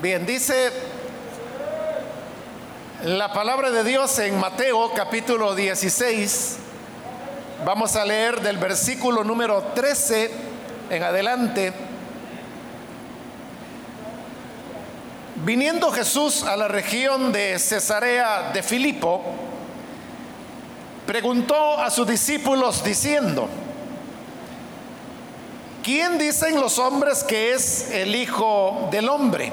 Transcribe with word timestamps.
Bien, 0.00 0.24
dice 0.24 0.72
la 3.04 3.34
palabra 3.34 3.70
de 3.70 3.84
Dios 3.84 4.18
en 4.20 4.40
Mateo 4.40 4.92
capítulo 4.94 5.54
16. 5.54 6.56
Vamos 7.66 7.96
a 7.96 8.06
leer 8.06 8.40
del 8.40 8.56
versículo 8.56 9.24
número 9.24 9.62
13 9.74 10.30
en 10.88 11.02
adelante. 11.02 11.74
Viniendo 15.44 15.92
Jesús 15.92 16.44
a 16.44 16.56
la 16.56 16.68
región 16.68 17.30
de 17.30 17.58
Cesarea 17.58 18.52
de 18.54 18.62
Filipo, 18.62 19.20
preguntó 21.06 21.78
a 21.78 21.90
sus 21.90 22.06
discípulos 22.06 22.82
diciendo, 22.82 23.50
¿quién 25.82 26.16
dicen 26.16 26.58
los 26.58 26.78
hombres 26.78 27.22
que 27.22 27.52
es 27.52 27.90
el 27.90 28.14
Hijo 28.14 28.88
del 28.90 29.06
Hombre? 29.10 29.52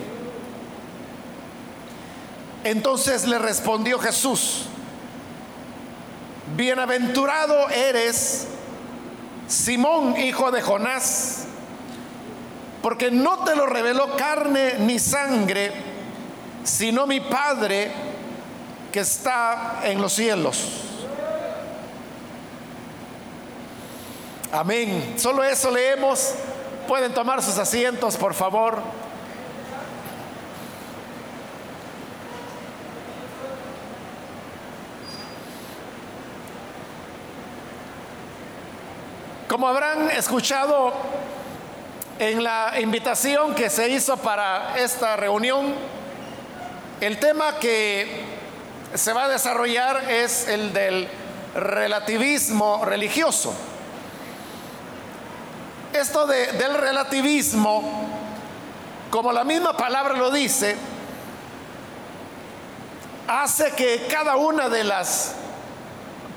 Entonces 2.63 3.27
le 3.27 3.39
respondió 3.39 3.97
Jesús, 3.99 4.65
bienaventurado 6.55 7.69
eres, 7.69 8.47
Simón, 9.47 10.15
hijo 10.17 10.51
de 10.51 10.61
Jonás, 10.61 11.45
porque 12.81 13.11
no 13.11 13.43
te 13.43 13.55
lo 13.55 13.65
reveló 13.65 14.15
carne 14.15 14.75
ni 14.79 14.99
sangre, 14.99 15.71
sino 16.63 17.07
mi 17.07 17.19
Padre 17.19 17.91
que 18.91 18.99
está 18.99 19.81
en 19.83 20.01
los 20.01 20.13
cielos. 20.13 20.81
Amén. 24.51 25.15
Solo 25.17 25.43
eso 25.43 25.71
leemos. 25.71 26.33
Pueden 26.87 27.13
tomar 27.13 27.41
sus 27.41 27.57
asientos, 27.57 28.17
por 28.17 28.33
favor. 28.33 28.79
Como 39.51 39.67
habrán 39.67 40.09
escuchado 40.11 40.93
en 42.17 42.41
la 42.41 42.79
invitación 42.79 43.53
que 43.53 43.69
se 43.69 43.89
hizo 43.89 44.15
para 44.15 44.77
esta 44.77 45.17
reunión, 45.17 45.75
el 47.01 47.19
tema 47.19 47.59
que 47.59 48.23
se 48.95 49.11
va 49.11 49.25
a 49.25 49.27
desarrollar 49.27 50.09
es 50.09 50.47
el 50.47 50.71
del 50.71 51.05
relativismo 51.53 52.85
religioso. 52.85 53.53
Esto 55.91 56.25
del 56.27 56.73
relativismo, 56.75 58.07
como 59.09 59.33
la 59.33 59.43
misma 59.43 59.75
palabra 59.75 60.13
lo 60.13 60.31
dice, 60.31 60.77
hace 63.27 63.71
que 63.71 64.07
cada 64.09 64.37
una 64.37 64.69
de 64.69 64.85
las 64.85 65.40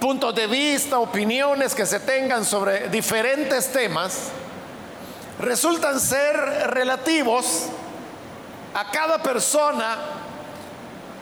puntos 0.05 0.35
de 0.35 0.47
vista, 0.47 0.99
opiniones 0.99 1.75
que 1.75 1.87
se 1.87 1.99
tengan 1.99 2.45
sobre 2.45 2.91
diferentes 2.91 3.73
temas, 3.73 4.29
resultan 5.39 5.99
ser 5.99 6.37
relativos 6.75 7.69
a 8.75 8.91
cada 8.91 9.23
persona 9.23 9.97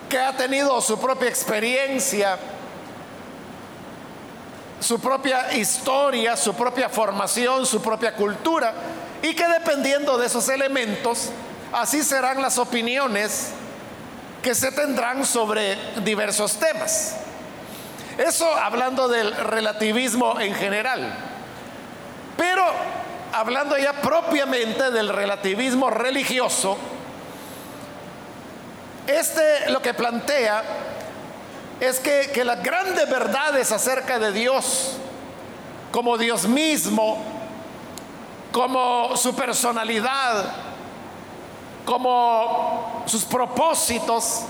que 0.09 0.19
ha 0.19 0.37
tenido 0.37 0.81
su 0.81 0.99
propia 0.99 1.29
experiencia, 1.29 2.37
su 4.81 4.99
propia 4.99 5.53
historia, 5.53 6.37
su 6.37 6.53
propia 6.53 6.89
formación, 6.89 7.65
su 7.65 7.81
propia 7.81 8.17
cultura, 8.17 8.75
y 9.23 9.33
que 9.33 9.47
dependiendo 9.47 10.19
de 10.19 10.27
esos 10.27 10.49
elementos, 10.49 11.31
así 11.73 12.03
serán 12.03 12.43
las 12.43 12.59
opiniones 12.59 13.51
que 14.43 14.57
se 14.57 14.73
tendrán 14.73 15.25
sobre 15.25 15.79
diversos 16.03 16.57
temas. 16.57 17.15
Eso 18.19 18.53
hablando 18.57 19.09
del 19.09 19.35
relativismo 19.35 20.39
en 20.41 20.55
general. 20.55 21.15
Pero 22.37 22.65
hablando 23.33 23.77
ya 23.79 23.95
propiamente 24.01 24.91
del 24.91 25.09
relativismo 25.09 25.91
religioso, 25.91 26.77
este 29.07 29.71
lo 29.71 29.81
que 29.83 29.95
plantea 29.95 30.63
es 31.81 31.99
que, 31.99 32.45
las 32.45 32.63
grandes 32.63 33.11
verdades 33.11 33.73
acerca 33.73 34.19
de 34.19 34.31
Dios, 34.31 34.97
como 35.91 36.17
Dios 36.17 36.47
mismo, 36.47 37.19
como 38.53 39.17
su 39.17 39.35
personalidad, 39.35 40.45
como 41.85 43.03
sus 43.07 43.25
propósitos, 43.25 44.43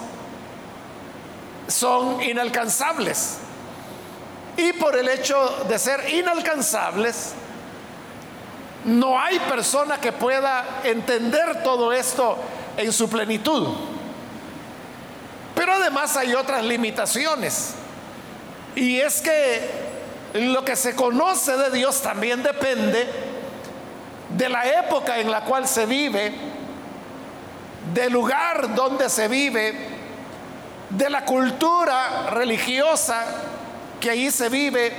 son 1.69 2.23
inalcanzables. 2.23 3.39
Y 4.57 4.73
por 4.75 4.97
el 4.97 5.09
hecho 5.09 5.65
de 5.69 5.79
ser 5.79 6.13
inalcanzables, 6.13 7.33
no 8.85 9.19
hay 9.19 9.39
persona 9.41 9.99
que 9.99 10.13
pueda 10.13 10.81
entender 10.85 11.63
todo 11.63 11.93
esto 11.93 12.37
en 12.77 12.93
su 12.93 13.09
plenitud. 13.09 13.69
Pero 15.55 15.75
además 15.75 16.17
hay 16.17 16.35
otras 16.35 16.65
limitaciones. 16.65 17.75
Y 18.75 19.01
es 19.01 19.21
que 19.21 19.71
lo 20.35 20.65
que 20.65 20.77
se 20.77 20.97
conoce 20.97 21.57
de 21.57 21.71
Dios 21.71 22.01
también 22.03 22.43
depende 22.43 23.07
de 24.31 24.49
la 24.49 24.67
época 24.81 25.19
en 25.19 25.31
la 25.31 25.43
cual 25.43 25.69
se 25.69 25.87
vive, 25.87 26.33
del 27.93 28.13
lugar 28.13 28.75
donde 28.75 29.09
se 29.11 29.29
vive, 29.29 29.89
de 30.89 31.11
la 31.11 31.25
cultura 31.25 32.31
religiosa 32.31 33.25
que 34.03 34.11
ahí 34.11 34.31
se 34.33 34.49
vive. 34.49 34.93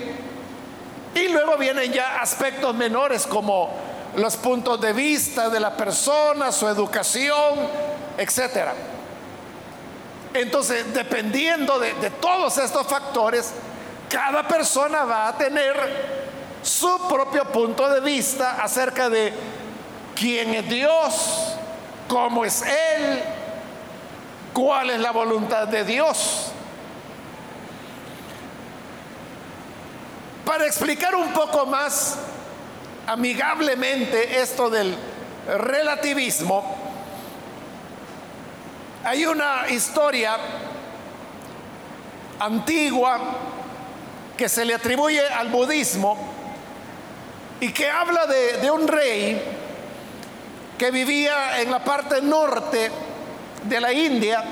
Y 1.13 1.27
luego 1.27 1.57
vienen 1.57 1.91
ya 1.91 2.21
aspectos 2.21 2.73
menores 2.73 3.27
como 3.27 3.69
los 4.15 4.37
puntos 4.37 4.79
de 4.79 4.93
vista 4.93 5.49
de 5.49 5.59
la 5.59 5.75
persona, 5.75 6.51
su 6.51 6.67
educación, 6.67 7.59
etc. 8.17 8.69
Entonces, 10.33 10.91
dependiendo 10.93 11.77
de, 11.79 11.93
de 11.95 12.09
todos 12.11 12.57
estos 12.57 12.87
factores, 12.87 13.53
cada 14.09 14.47
persona 14.47 15.03
va 15.03 15.27
a 15.27 15.37
tener 15.37 15.75
su 16.63 17.07
propio 17.07 17.43
punto 17.45 17.89
de 17.89 17.99
vista 17.99 18.63
acerca 18.63 19.09
de 19.09 19.33
quién 20.15 20.53
es 20.53 20.69
Dios, 20.69 21.57
cómo 22.07 22.45
es 22.45 22.61
Él, 22.61 23.21
cuál 24.53 24.91
es 24.91 24.99
la 25.01 25.11
voluntad 25.11 25.67
de 25.67 25.83
Dios. 25.83 26.52
Para 30.45 30.65
explicar 30.65 31.15
un 31.15 31.31
poco 31.31 31.65
más 31.65 32.17
amigablemente 33.07 34.41
esto 34.41 34.69
del 34.69 34.95
relativismo, 35.47 36.75
hay 39.05 39.25
una 39.25 39.69
historia 39.69 40.37
antigua 42.39 43.19
que 44.35 44.49
se 44.49 44.65
le 44.65 44.73
atribuye 44.73 45.25
al 45.25 45.47
budismo 45.47 46.17
y 47.61 47.71
que 47.71 47.89
habla 47.89 48.25
de, 48.25 48.69
un 48.69 48.85
rey 48.85 49.41
que 50.77 50.91
vivía 50.91 51.61
en 51.61 51.71
la 51.71 51.81
parte 51.81 52.21
norte 52.21 52.91
de 53.63 53.79
la 53.79 53.93
India. 53.93 54.43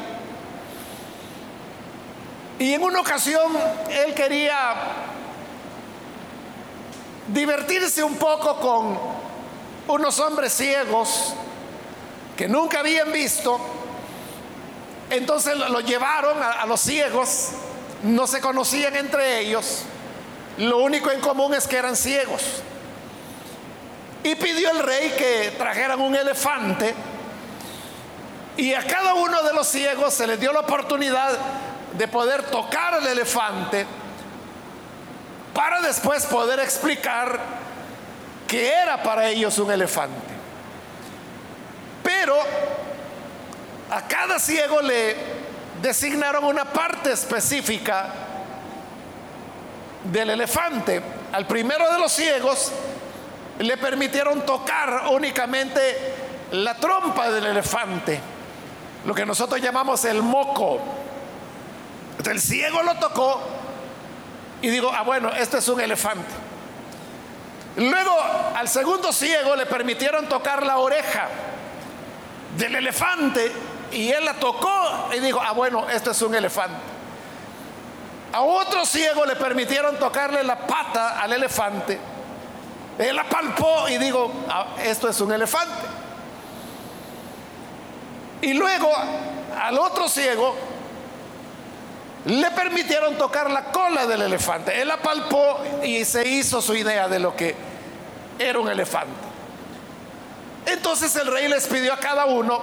Y 2.59 2.73
en 2.73 2.81
una 2.81 3.01
ocasión 3.01 3.51
él 3.89 4.13
quería 4.13 4.73
divertirse 7.27 8.03
un 8.03 8.15
poco 8.15 8.59
con 8.59 8.99
unos 9.87 10.19
hombres 10.19 10.53
ciegos 10.53 11.33
que 12.35 12.47
nunca 12.47 12.79
habían 12.79 13.11
visto. 13.11 13.59
Entonces 15.09 15.57
lo 15.57 15.81
llevaron 15.81 16.41
a, 16.41 16.65
los 16.65 16.79
ciegos, 16.79 17.49
no 18.03 18.25
se 18.27 18.39
conocían 18.39 18.95
entre 18.95 19.39
ellos, 19.41 19.83
lo 20.57 20.77
único 20.77 21.11
en 21.11 21.19
común 21.19 21.53
es 21.53 21.67
que 21.67 21.77
eran 21.77 21.95
ciegos. 21.95 22.41
y 24.23 24.35
pidió 24.35 24.71
el 24.71 24.79
rey 24.79 25.13
que 25.17 25.53
trajeran 25.57 25.99
un 25.99 26.15
elefante 26.15 26.93
y 28.55 28.73
a 28.73 28.85
cada 28.85 29.15
uno 29.15 29.41
de 29.43 29.53
los 29.53 29.67
ciegos 29.67 30.13
se 30.13 30.27
les 30.27 30.39
dio 30.39 30.53
la 30.53 30.59
oportunidad 30.59 31.37
de 31.97 32.07
poder 32.07 32.43
tocar 32.43 32.95
el 33.01 33.07
elefante 33.07 33.85
para 35.53 35.81
después 35.81 36.25
poder 36.25 36.59
explicar 36.59 37.39
que 38.47 38.71
era 38.71 39.01
para 39.01 39.29
ellos 39.29 39.57
un 39.59 39.71
elefante. 39.71 40.31
Pero 42.03 42.35
a 43.89 44.07
cada 44.07 44.39
ciego 44.39 44.81
le 44.81 45.15
designaron 45.81 46.43
una 46.43 46.65
parte 46.65 47.11
específica 47.11 48.09
del 50.03 50.31
elefante. 50.31 51.01
Al 51.31 51.45
primero 51.47 51.91
de 51.91 51.99
los 51.99 52.11
ciegos 52.11 52.71
le 53.59 53.77
permitieron 53.77 54.45
tocar 54.45 55.03
únicamente 55.11 56.15
la 56.51 56.75
trompa 56.75 57.29
del 57.31 57.45
elefante, 57.47 58.19
lo 59.05 59.13
que 59.13 59.25
nosotros 59.25 59.61
llamamos 59.61 60.03
el 60.05 60.21
moco. 60.21 60.79
el 62.29 62.41
ciego 62.41 62.83
lo 62.83 62.95
tocó 62.95 63.41
y 64.61 64.69
digo, 64.69 64.91
ah, 64.93 65.03
bueno, 65.03 65.29
este 65.29 65.57
es 65.57 65.67
un 65.67 65.79
elefante. 65.81 66.29
Luego 67.77 68.17
al 68.55 68.67
segundo 68.67 69.11
ciego 69.13 69.55
le 69.55 69.65
permitieron 69.65 70.27
tocar 70.27 70.65
la 70.65 70.77
oreja 70.77 71.27
del 72.57 72.75
elefante 72.75 73.51
y 73.91 74.09
él 74.09 74.25
la 74.25 74.33
tocó 74.33 75.09
y 75.15 75.19
dijo, 75.19 75.41
ah, 75.41 75.53
bueno, 75.53 75.89
este 75.89 76.11
es 76.11 76.21
un 76.21 76.35
elefante. 76.35 76.79
A 78.33 78.41
otro 78.41 78.85
ciego 78.85 79.25
le 79.25 79.35
permitieron 79.35 79.97
tocarle 79.97 80.43
la 80.43 80.59
pata 80.59 81.19
al 81.21 81.33
elefante. 81.33 81.99
Él 82.97 83.15
la 83.15 83.23
palpó 83.23 83.89
y 83.89 83.97
digo, 83.97 84.31
ah, 84.49 84.75
esto 84.83 85.09
es 85.09 85.19
un 85.21 85.31
elefante. 85.31 85.85
Y 88.41 88.53
luego 88.53 88.91
al 89.59 89.77
otro 89.77 90.07
ciego 90.07 90.55
le 92.25 92.51
permitieron 92.51 93.17
tocar 93.17 93.49
la 93.49 93.65
cola 93.65 94.05
del 94.05 94.21
elefante. 94.21 94.79
Él 94.79 94.87
la 94.87 94.97
palpó 94.97 95.59
y 95.83 96.05
se 96.05 96.27
hizo 96.27 96.61
su 96.61 96.75
idea 96.75 97.07
de 97.07 97.19
lo 97.19 97.35
que 97.35 97.55
era 98.37 98.59
un 98.59 98.69
elefante. 98.69 99.31
Entonces 100.65 101.15
el 101.15 101.27
rey 101.27 101.47
les 101.47 101.67
pidió 101.67 101.93
a 101.93 101.97
cada 101.97 102.25
uno 102.25 102.61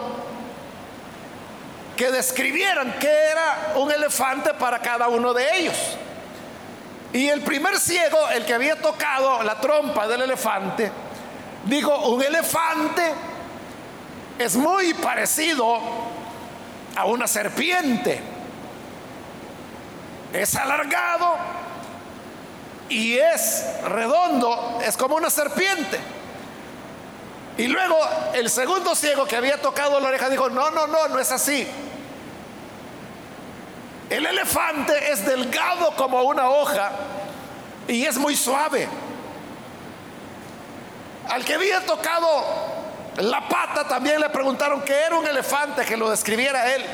que 1.97 2.11
describieran 2.13 2.95
qué 3.01 3.11
era 3.11 3.73
un 3.77 3.91
elefante 3.91 4.55
para 4.55 4.79
cada 4.79 5.09
uno 5.09 5.35
de 5.35 5.59
ellos. 5.59 5.77
Y 7.13 7.29
el 7.29 7.41
primer 7.41 7.79
ciego, 7.79 8.29
el 8.29 8.45
que 8.45 8.55
había 8.55 8.81
tocado 8.81 9.43
la 9.43 9.59
trompa 9.61 10.07
del 10.07 10.23
elefante, 10.23 10.93
dijo, 11.65 12.11
un 12.11 12.23
elefante 12.23 13.15
es 14.39 14.55
muy 14.55 14.95
parecido 14.95 15.77
a 16.95 17.05
una 17.07 17.27
serpiente. 17.27 18.38
Es 20.33 20.55
alargado 20.57 21.37
y 22.89 23.19
es 23.19 23.65
redondo, 23.85 24.79
es 24.85 24.97
como 24.97 25.17
una 25.17 25.31
serpiente. 25.31 25.99
Y 27.57 27.67
luego 27.67 27.99
el 28.35 28.49
segundo 28.51 28.95
ciego 28.95 29.27
que 29.27 29.37
había 29.37 29.61
tocado 29.61 29.99
la 30.01 30.09
oreja 30.09 30.29
dijo, 30.29 30.49
no, 30.49 30.71
no, 30.71 30.87
no, 30.87 31.09
no 31.09 31.19
es 31.19 31.33
así. 31.33 31.67
El 34.11 34.25
elefante 34.25 35.13
es 35.13 35.27
delgado 35.27 35.95
como 35.97 36.23
una 36.23 36.49
hoja 36.49 36.91
y 37.89 38.05
es 38.05 38.17
muy 38.17 38.37
suave. 38.37 38.89
Al 41.29 41.45
que 41.45 41.55
había 41.55 41.85
tocado 41.85 42.29
la 43.17 43.49
pata 43.49 43.87
también 43.89 44.21
le 44.21 44.31
preguntaron 44.31 44.81
que 44.83 44.95
era 44.95 45.17
un 45.17 45.27
elefante, 45.27 45.85
que 45.85 45.97
lo 45.97 46.09
describiera 46.11 46.75
él. 46.75 46.85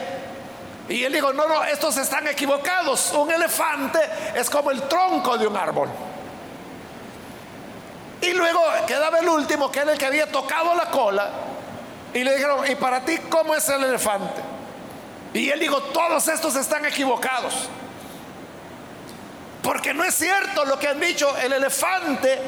Y 0.88 1.02
él 1.02 1.12
dijo, 1.12 1.32
no, 1.32 1.46
no, 1.46 1.64
estos 1.64 1.96
están 1.96 2.28
equivocados. 2.28 3.12
Un 3.12 3.30
elefante 3.30 3.98
es 4.34 4.50
como 4.50 4.70
el 4.70 4.82
tronco 4.82 5.38
de 5.38 5.46
un 5.46 5.56
árbol. 5.56 5.88
Y 8.20 8.32
luego 8.32 8.60
quedaba 8.86 9.18
el 9.18 9.28
último, 9.28 9.70
que 9.70 9.80
era 9.80 9.92
el 9.92 9.98
que 9.98 10.06
había 10.06 10.30
tocado 10.30 10.74
la 10.74 10.90
cola. 10.90 11.30
Y 12.12 12.22
le 12.22 12.34
dijeron, 12.34 12.70
¿y 12.70 12.74
para 12.74 13.00
ti 13.00 13.18
cómo 13.28 13.54
es 13.54 13.68
el 13.68 13.82
elefante? 13.82 14.40
Y 15.32 15.50
él 15.50 15.58
dijo, 15.58 15.82
todos 15.82 16.28
estos 16.28 16.54
están 16.56 16.84
equivocados. 16.84 17.68
Porque 19.62 19.94
no 19.94 20.04
es 20.04 20.14
cierto 20.14 20.64
lo 20.64 20.78
que 20.78 20.88
han 20.88 21.00
dicho, 21.00 21.34
el 21.38 21.52
elefante 21.54 22.38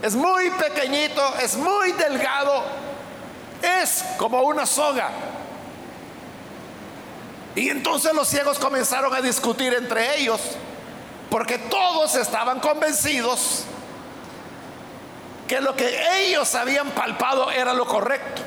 es 0.00 0.14
muy 0.14 0.50
pequeñito, 0.50 1.34
es 1.42 1.56
muy 1.56 1.92
delgado, 1.92 2.64
es 3.62 4.04
como 4.16 4.42
una 4.42 4.64
soga. 4.64 5.10
Y 7.56 7.70
entonces 7.70 8.12
los 8.14 8.28
ciegos 8.28 8.58
comenzaron 8.58 9.14
a 9.14 9.22
discutir 9.22 9.72
entre 9.72 10.20
ellos, 10.20 10.40
porque 11.30 11.58
todos 11.58 12.14
estaban 12.14 12.60
convencidos 12.60 13.64
que 15.48 15.60
lo 15.60 15.74
que 15.74 16.02
ellos 16.20 16.54
habían 16.54 16.90
palpado 16.90 17.50
era 17.50 17.72
lo 17.72 17.86
correcto. 17.86 18.42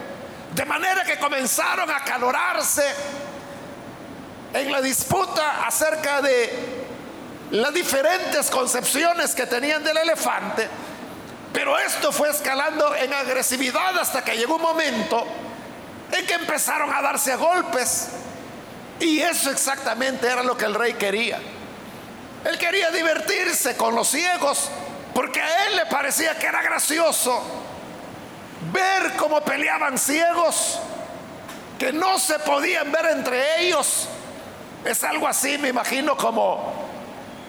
De 0.54 0.64
manera 0.64 1.04
que 1.04 1.18
comenzaron 1.18 1.90
a 1.90 2.04
calorarse 2.04 2.84
en 4.54 4.72
la 4.72 4.82
disputa 4.82 5.66
acerca 5.66 6.22
de 6.22 6.86
las 7.52 7.74
diferentes 7.74 8.50
concepciones 8.52 9.34
que 9.34 9.48
tenían 9.48 9.84
del 9.84 9.98
elefante, 9.98 10.68
pero 11.52 11.80
esto 11.80 12.12
fue 12.12 12.30
escalando 12.30 12.96
en 12.96 13.12
agresividad 13.12 13.98
hasta 13.98 14.24
que 14.24 14.38
llegó 14.38 14.58
un 14.58 14.62
momento 14.62 15.26
en 16.12 16.28
que 16.28 16.34
empezaron 16.36 16.94
a 16.94 17.02
darse 17.02 17.32
a 17.32 17.38
golpes. 17.38 18.10
Y 19.00 19.22
eso 19.22 19.50
exactamente 19.51 20.28
era 20.28 20.44
lo 20.44 20.57
que 20.57 20.66
el 20.66 20.74
rey 20.74 20.94
quería. 20.94 21.40
Él 22.46 22.57
quería 22.57 22.92
divertirse 22.92 23.75
con 23.75 23.96
los 23.96 24.07
ciegos 24.07 24.69
porque 25.13 25.42
a 25.42 25.66
él 25.68 25.75
le 25.75 25.86
parecía 25.88 26.38
que 26.38 26.46
era 26.46 26.62
gracioso 26.62 27.42
ver 28.72 29.13
cómo 29.18 29.42
peleaban 29.42 29.98
ciegos 29.98 30.80
que 31.78 31.92
no 31.92 32.19
se 32.19 32.40
podían 32.40 32.92
ver 32.92 33.07
entre 33.07 33.66
ellos 33.66 34.07
es 34.86 35.04
algo 35.04 35.28
así, 35.28 35.57
me 35.57 35.69
imagino, 35.69 36.16
como 36.16 36.88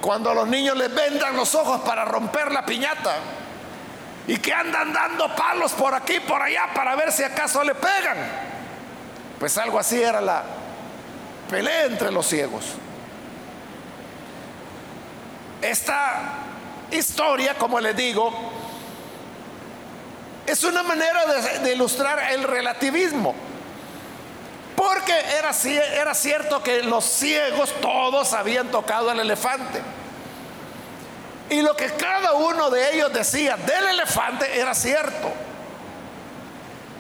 cuando 0.01 0.31
a 0.31 0.35
los 0.35 0.49
niños 0.49 0.77
les 0.77 0.93
vendan 0.93 1.37
los 1.37 1.55
ojos 1.55 1.81
para 1.83 2.05
romper 2.05 2.51
la 2.51 2.65
piñata 2.65 3.17
y 4.27 4.37
que 4.39 4.53
andan 4.53 4.93
dando 4.93 5.35
palos 5.35 5.73
por 5.73 5.95
aquí 5.95 6.15
y 6.15 6.21
por 6.21 6.41
allá 6.41 6.71
para 6.75 6.97
ver 6.97 7.13
si 7.13 7.23
acaso 7.23 7.63
le 7.63 7.75
pegan. 7.75 8.19
Pues 9.39 9.57
algo 9.59 9.79
así 9.79 10.03
era 10.03 10.21
la 10.21 10.43
pelea 11.51 11.85
entre 11.87 12.11
los 12.13 12.27
ciegos. 12.27 12.65
Esta 15.61 16.39
historia, 16.91 17.55
como 17.59 17.81
les 17.81 17.95
digo, 17.97 18.33
es 20.47 20.65
una 20.65 20.83
manera 20.83 21.21
de, 21.63 21.75
ilustrar 21.75 22.33
el 22.33 22.45
relativismo. 22.45 23.35
Porque 24.77 25.13
era, 25.13 25.51
era 26.01 26.15
cierto 26.15 26.63
que 26.63 26.83
los 26.83 27.05
ciegos 27.05 27.75
todos 27.83 28.33
habían 28.33 28.69
tocado 28.71 29.11
el 29.13 29.21
elefante. 29.21 29.83
Y 31.51 31.61
lo 31.63 31.77
que 31.77 31.91
cada 31.91 32.33
uno 32.33 32.71
de 32.71 32.95
ellos 32.95 33.13
decía 33.13 33.57
del 33.57 33.89
elefante 33.89 34.59
era 34.59 34.75
cierto. 34.75 35.31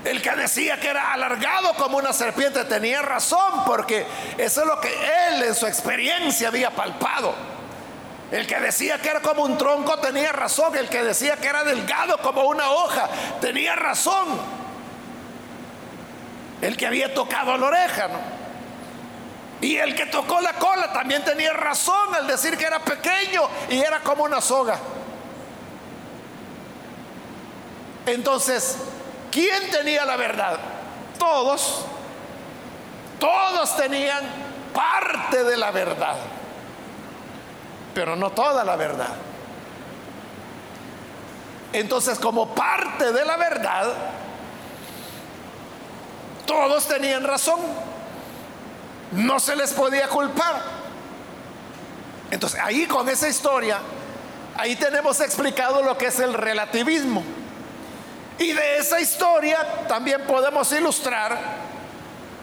El 0.04 0.22
que 0.22 0.30
decía 0.30 0.80
que 0.80 0.88
era 0.88 1.12
alargado 1.12 1.74
como 1.74 1.98
una 1.98 2.12
serpiente 2.12 2.64
tenía 2.64 3.02
razón, 3.02 3.64
porque 3.66 4.06
eso 4.38 4.62
es 4.62 4.66
lo 4.66 4.80
que 4.80 4.88
él 5.28 5.42
en 5.42 5.54
su 5.54 5.66
experiencia 5.66 6.48
había 6.48 6.70
palpado. 6.70 7.34
El 8.30 8.46
que 8.46 8.58
decía 8.60 8.98
que 8.98 9.10
era 9.10 9.20
como 9.20 9.42
un 9.42 9.58
tronco 9.58 9.98
tenía 9.98 10.32
razón. 10.32 10.76
El 10.76 10.88
que 10.88 11.02
decía 11.02 11.36
que 11.36 11.48
era 11.48 11.64
delgado 11.64 12.16
como 12.18 12.44
una 12.44 12.70
hoja 12.70 13.08
tenía 13.40 13.74
razón 13.76 14.60
el 16.60 16.76
que 16.76 16.86
había 16.86 17.12
tocado 17.14 17.56
la 17.56 17.66
oreja, 17.66 18.08
Y 19.62 19.76
el 19.76 19.94
que 19.94 20.06
tocó 20.06 20.40
la 20.40 20.54
cola 20.54 20.90
también 20.90 21.22
tenía 21.22 21.52
razón 21.52 22.14
al 22.14 22.26
decir 22.26 22.56
que 22.56 22.64
era 22.64 22.78
pequeño 22.78 23.42
y 23.68 23.78
era 23.78 24.00
como 24.00 24.24
una 24.24 24.40
soga. 24.40 24.78
Entonces, 28.06 28.78
¿quién 29.30 29.70
tenía 29.70 30.04
la 30.04 30.16
verdad? 30.16 30.58
Todos. 31.18 31.84
Todos 33.18 33.76
tenían 33.76 34.24
parte 34.72 35.44
de 35.44 35.56
la 35.56 35.70
verdad, 35.70 36.16
pero 37.94 38.16
no 38.16 38.30
toda 38.30 38.64
la 38.64 38.76
verdad. 38.76 39.14
Entonces, 41.72 42.18
como 42.18 42.54
parte 42.54 43.12
de 43.12 43.24
la 43.24 43.36
verdad, 43.36 43.92
todos 46.46 46.88
tenían 46.88 47.24
razón. 47.24 47.60
No 49.12 49.38
se 49.38 49.54
les 49.54 49.72
podía 49.72 50.08
culpar. 50.08 50.62
Entonces, 52.30 52.60
ahí 52.60 52.86
con 52.86 53.08
esa 53.08 53.28
historia, 53.28 53.78
ahí 54.56 54.76
tenemos 54.76 55.20
explicado 55.20 55.82
lo 55.82 55.98
que 55.98 56.06
es 56.06 56.18
el 56.20 56.32
relativismo. 56.32 57.22
Y 58.40 58.54
de 58.54 58.78
esa 58.78 58.98
historia 58.98 59.84
también 59.86 60.22
podemos 60.22 60.72
ilustrar 60.72 61.38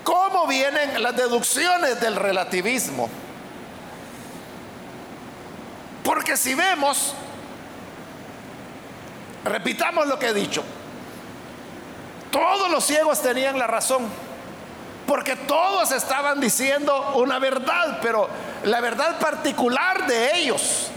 cómo 0.03 0.45
vienen 0.45 1.01
las 1.01 1.15
deducciones 1.15 1.99
del 1.99 2.15
relativismo. 2.15 3.09
Porque 6.03 6.37
si 6.37 6.53
vemos, 6.53 7.15
repitamos 9.43 10.05
lo 10.05 10.19
que 10.19 10.27
he 10.27 10.33
dicho, 10.35 10.63
todos 12.29 12.69
los 12.69 12.85
ciegos 12.85 13.19
tenían 13.23 13.57
la 13.57 13.65
razón, 13.65 14.07
porque 15.07 15.35
todos 15.35 15.91
estaban 15.91 16.39
diciendo 16.39 17.13
una 17.15 17.39
verdad, 17.39 17.97
pero 18.03 18.29
la 18.65 18.81
verdad 18.81 19.17
particular 19.17 20.05
de 20.05 20.37
ellos, 20.37 20.89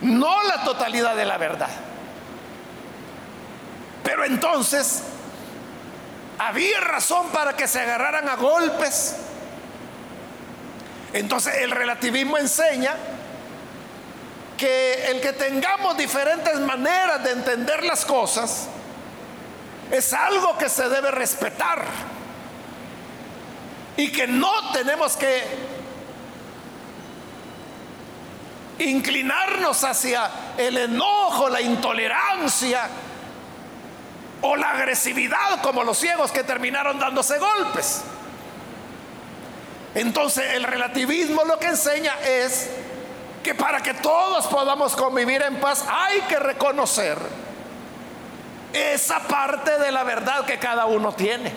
no 0.00 0.42
la 0.42 0.64
totalidad 0.64 1.14
de 1.14 1.24
la 1.24 1.38
verdad. 1.38 1.87
Pero 4.08 4.24
entonces 4.24 5.02
había 6.38 6.80
razón 6.80 7.26
para 7.28 7.54
que 7.54 7.68
se 7.68 7.78
agarraran 7.78 8.26
a 8.26 8.36
golpes. 8.36 9.16
Entonces 11.12 11.56
el 11.56 11.70
relativismo 11.70 12.38
enseña 12.38 12.94
que 14.56 15.10
el 15.10 15.20
que 15.20 15.34
tengamos 15.34 15.98
diferentes 15.98 16.58
maneras 16.58 17.22
de 17.22 17.32
entender 17.32 17.84
las 17.84 18.06
cosas 18.06 18.68
es 19.90 20.14
algo 20.14 20.56
que 20.56 20.70
se 20.70 20.88
debe 20.88 21.10
respetar 21.10 21.84
y 23.98 24.10
que 24.10 24.26
no 24.26 24.72
tenemos 24.72 25.18
que 25.18 25.42
inclinarnos 28.78 29.84
hacia 29.84 30.30
el 30.56 30.78
enojo, 30.78 31.50
la 31.50 31.60
intolerancia, 31.60 32.88
o 34.42 34.56
la 34.56 34.70
agresividad 34.70 35.60
como 35.62 35.84
los 35.84 35.98
ciegos 35.98 36.30
que 36.30 36.44
terminaron 36.44 36.98
dándose 36.98 37.38
golpes. 37.38 38.02
Entonces 39.94 40.54
el 40.54 40.64
relativismo 40.64 41.44
lo 41.44 41.58
que 41.58 41.66
enseña 41.66 42.14
es 42.24 42.70
que 43.42 43.54
para 43.54 43.80
que 43.80 43.94
todos 43.94 44.46
podamos 44.46 44.94
convivir 44.94 45.42
en 45.42 45.56
paz 45.56 45.84
hay 45.88 46.20
que 46.22 46.38
reconocer 46.38 47.18
esa 48.72 49.20
parte 49.20 49.78
de 49.78 49.90
la 49.90 50.04
verdad 50.04 50.44
que 50.44 50.58
cada 50.58 50.86
uno 50.86 51.12
tiene. 51.12 51.52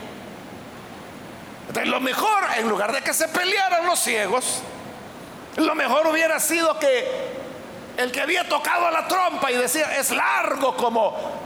Lo 1.85 1.99
mejor, 2.01 2.43
en 2.57 2.67
lugar 2.67 2.91
de 2.91 3.01
que 3.01 3.13
se 3.13 3.27
pelearan 3.27 3.85
los 3.85 3.99
ciegos, 3.99 4.61
lo 5.57 5.75
mejor 5.75 6.07
hubiera 6.07 6.39
sido 6.39 6.77
que 6.79 7.31
el 7.97 8.11
que 8.11 8.21
había 8.21 8.47
tocado 8.47 8.89
la 8.91 9.07
trompa 9.07 9.51
y 9.51 9.55
decía, 9.55 9.97
es 9.97 10.11
largo 10.11 10.75
como 10.75 11.40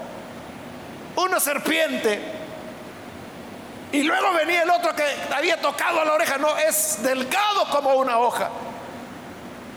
una 1.15 1.39
serpiente. 1.39 2.21
Y 3.91 4.03
luego 4.03 4.33
venía 4.33 4.63
el 4.63 4.69
otro 4.69 4.93
que 4.95 5.05
había 5.33 5.61
tocado 5.61 6.01
a 6.01 6.05
la 6.05 6.13
oreja. 6.13 6.37
No, 6.37 6.57
es 6.57 7.01
delgado 7.01 7.69
como 7.71 7.93
una 7.95 8.19
hoja. 8.19 8.49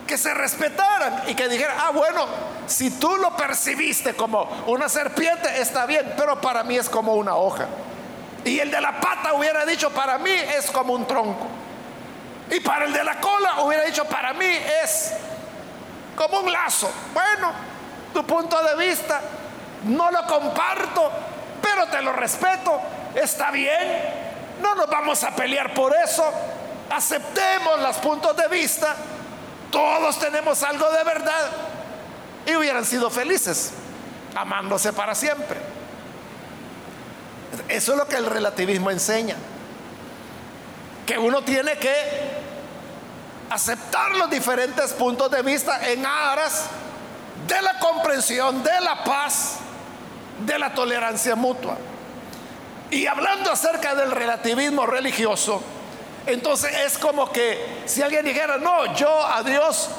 Que 0.06 0.18
se 0.18 0.32
respetaran 0.32 1.24
y 1.28 1.34
que 1.34 1.48
dijeran, 1.48 1.76
ah, 1.78 1.90
bueno, 1.90 2.26
si 2.66 2.90
tú 2.90 3.16
lo 3.16 3.36
percibiste 3.36 4.14
como 4.14 4.64
una 4.66 4.88
serpiente, 4.88 5.60
está 5.60 5.86
bien, 5.86 6.14
pero 6.16 6.40
para 6.40 6.64
mí 6.64 6.76
es 6.76 6.88
como 6.88 7.14
una 7.14 7.36
hoja. 7.36 7.66
Y 8.44 8.58
el 8.58 8.70
de 8.70 8.80
la 8.80 8.98
pata 9.00 9.34
hubiera 9.34 9.66
dicho, 9.66 9.90
para 9.90 10.18
mí 10.18 10.30
es 10.30 10.70
como 10.70 10.94
un 10.94 11.06
tronco. 11.06 11.46
Y 12.50 12.60
para 12.60 12.86
el 12.86 12.92
de 12.92 13.04
la 13.04 13.20
cola 13.20 13.60
hubiera 13.60 13.84
dicho, 13.84 14.04
para 14.06 14.32
mí 14.32 14.46
es 14.82 15.12
como 16.16 16.40
un 16.40 16.50
lazo. 16.50 16.90
Bueno, 17.12 17.52
tu 18.14 18.24
punto 18.24 18.60
de 18.62 18.86
vista 18.88 19.20
no 19.84 20.10
lo 20.10 20.26
comparto, 20.26 21.10
pero 21.62 21.86
te 21.86 22.02
lo 22.02 22.12
respeto, 22.12 22.80
está 23.14 23.50
bien, 23.50 24.02
no 24.60 24.74
nos 24.74 24.88
vamos 24.88 25.22
a 25.24 25.34
pelear 25.34 25.74
por 25.74 25.94
eso, 25.96 26.24
aceptemos 26.90 27.80
los 27.80 27.96
puntos 27.98 28.36
de 28.36 28.48
vista, 28.48 28.94
todos 29.70 30.18
tenemos 30.18 30.62
algo 30.62 30.90
de 30.90 31.04
verdad. 31.04 31.50
Y 32.46 32.56
hubieran 32.56 32.84
sido 32.84 33.10
felices, 33.10 33.72
amándose 34.34 34.92
para 34.92 35.14
siempre. 35.14 35.58
Eso 37.68 37.92
es 37.92 37.98
lo 37.98 38.08
que 38.08 38.16
el 38.16 38.26
relativismo 38.26 38.90
enseña, 38.90 39.36
que 41.06 41.18
uno 41.18 41.42
tiene 41.42 41.76
que 41.76 41.92
aceptar 43.50 44.12
los 44.12 44.30
diferentes 44.30 44.92
puntos 44.92 45.30
de 45.30 45.42
vista 45.42 45.88
en 45.88 46.04
aras 46.04 46.64
de 47.46 47.60
la 47.62 47.78
comprensión, 47.78 48.62
de 48.62 48.80
la 48.80 49.04
paz 49.04 49.58
de 50.40 50.58
la 50.58 50.74
tolerancia 50.74 51.34
mutua. 51.34 51.76
Y 52.90 53.06
hablando 53.06 53.50
acerca 53.50 53.94
del 53.94 54.10
relativismo 54.10 54.86
religioso, 54.86 55.62
entonces 56.26 56.74
es 56.86 56.98
como 56.98 57.30
que 57.30 57.82
si 57.86 58.02
alguien 58.02 58.24
dijera, 58.24 58.56
no, 58.56 58.94
yo 58.94 59.26
a 59.26 59.42
Dios 59.42 59.90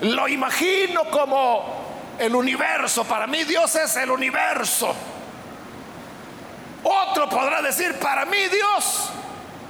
lo 0.00 0.28
imagino 0.28 1.04
como 1.10 1.88
el 2.18 2.34
universo, 2.34 3.04
para 3.04 3.26
mí 3.26 3.44
Dios 3.44 3.74
es 3.74 3.96
el 3.96 4.10
universo. 4.10 4.94
Otro 6.82 7.28
podrá 7.28 7.60
decir, 7.60 7.98
para 7.98 8.24
mí 8.24 8.38
Dios 8.50 9.10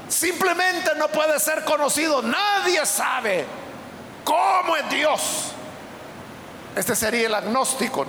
simplemente 0.08 0.90
no 0.96 1.08
puede 1.08 1.38
ser 1.40 1.64
conocido, 1.64 2.22
nadie 2.22 2.84
sabe 2.86 3.44
cómo 4.24 4.76
es 4.76 4.88
Dios. 4.90 5.52
Este 6.76 6.94
sería 6.94 7.26
el 7.26 7.34
agnóstico. 7.34 8.06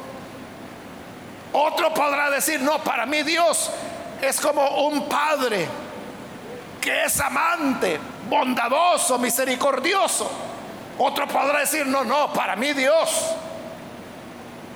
Otro 1.54 1.94
podrá 1.94 2.30
decir, 2.30 2.62
no, 2.62 2.84
para 2.84 3.06
mí 3.06 3.24
Dios 3.24 3.72
es 4.22 4.40
como 4.40 4.88
un 4.88 5.08
padre 5.08 5.68
que 6.80 7.06
es 7.06 7.20
amante, 7.20 8.00
bondadoso, 8.30 9.18
misericordioso. 9.18 10.30
Otro 10.98 11.28
podrá 11.28 11.60
decir, 11.60 11.88
no, 11.88 12.04
no, 12.04 12.32
para 12.34 12.56
mí 12.56 12.74
Dios 12.74 13.36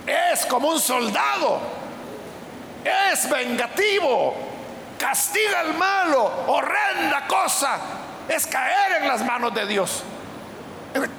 es 0.05 0.45
como 0.45 0.69
un 0.69 0.79
soldado, 0.79 1.59
es 2.83 3.29
vengativo, 3.29 4.33
castiga 4.97 5.61
al 5.61 5.73
malo, 5.75 6.31
horrenda 6.47 7.27
cosa, 7.27 7.77
es 8.27 8.45
caer 8.47 9.01
en 9.01 9.07
las 9.07 9.23
manos 9.23 9.53
de 9.53 9.65
Dios. 9.65 10.03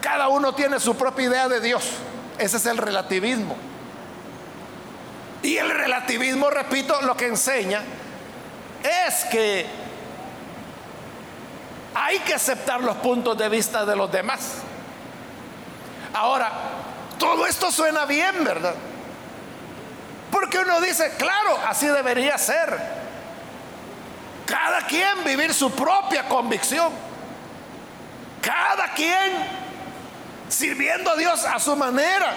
Cada 0.00 0.28
uno 0.28 0.54
tiene 0.54 0.78
su 0.78 0.96
propia 0.96 1.26
idea 1.26 1.48
de 1.48 1.60
Dios. 1.60 1.90
Ese 2.38 2.56
es 2.58 2.66
el 2.66 2.76
relativismo. 2.76 3.56
Y 5.44 5.58
el 5.58 5.68
relativismo, 5.68 6.48
repito, 6.48 7.02
lo 7.02 7.14
que 7.14 7.26
enseña 7.26 7.82
es 8.82 9.24
que 9.26 9.66
hay 11.94 12.18
que 12.20 12.32
aceptar 12.32 12.80
los 12.80 12.96
puntos 12.96 13.36
de 13.36 13.50
vista 13.50 13.84
de 13.84 13.94
los 13.94 14.10
demás. 14.10 14.54
Ahora, 16.14 16.50
todo 17.18 17.46
esto 17.46 17.70
suena 17.70 18.06
bien, 18.06 18.42
¿verdad? 18.42 18.74
Porque 20.30 20.60
uno 20.60 20.80
dice, 20.80 21.12
claro, 21.18 21.58
así 21.68 21.88
debería 21.88 22.38
ser. 22.38 22.80
Cada 24.46 24.80
quien 24.86 25.24
vivir 25.24 25.52
su 25.52 25.70
propia 25.72 26.26
convicción. 26.26 26.90
Cada 28.40 28.94
quien 28.94 29.46
sirviendo 30.48 31.10
a 31.10 31.16
Dios 31.16 31.44
a 31.44 31.58
su 31.58 31.76
manera 31.76 32.32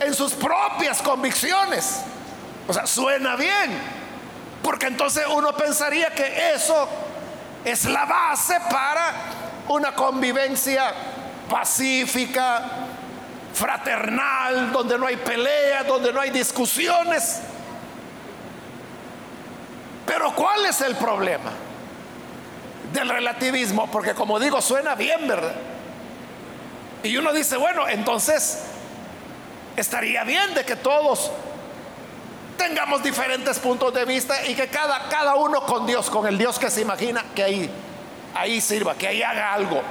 en 0.00 0.14
sus 0.14 0.32
propias 0.32 1.00
convicciones. 1.02 2.00
O 2.68 2.72
sea, 2.72 2.86
suena 2.86 3.36
bien, 3.36 3.78
porque 4.62 4.86
entonces 4.86 5.24
uno 5.32 5.56
pensaría 5.56 6.10
que 6.10 6.52
eso 6.54 6.88
es 7.64 7.84
la 7.84 8.04
base 8.04 8.58
para 8.70 9.12
una 9.68 9.94
convivencia 9.94 10.92
pacífica, 11.48 12.62
fraternal, 13.52 14.72
donde 14.72 14.98
no 14.98 15.06
hay 15.06 15.16
peleas, 15.16 15.86
donde 15.86 16.12
no 16.12 16.20
hay 16.20 16.30
discusiones. 16.30 17.40
Pero 20.06 20.34
¿cuál 20.34 20.66
es 20.66 20.80
el 20.80 20.94
problema 20.96 21.50
del 22.92 23.08
relativismo? 23.08 23.90
Porque 23.90 24.14
como 24.14 24.38
digo, 24.38 24.60
suena 24.60 24.94
bien, 24.94 25.26
¿verdad? 25.26 25.54
Y 27.02 27.16
uno 27.16 27.32
dice, 27.32 27.56
bueno, 27.56 27.88
entonces 27.88 28.62
estaría 29.76 30.24
bien 30.24 30.54
de 30.54 30.64
que 30.64 30.76
todos 30.76 31.30
tengamos 32.56 33.02
diferentes 33.02 33.58
puntos 33.58 33.92
de 33.92 34.04
vista 34.04 34.46
y 34.46 34.54
que 34.54 34.68
cada, 34.68 35.08
cada 35.08 35.36
uno 35.36 35.60
con 35.62 35.86
Dios, 35.86 36.10
con 36.10 36.26
el 36.26 36.38
Dios 36.38 36.58
que 36.58 36.70
se 36.70 36.80
imagina, 36.80 37.24
que 37.34 37.42
ahí, 37.42 37.70
ahí 38.34 38.60
sirva, 38.60 38.94
que 38.94 39.06
ahí 39.06 39.22
haga 39.22 39.52
algo. 39.52 39.82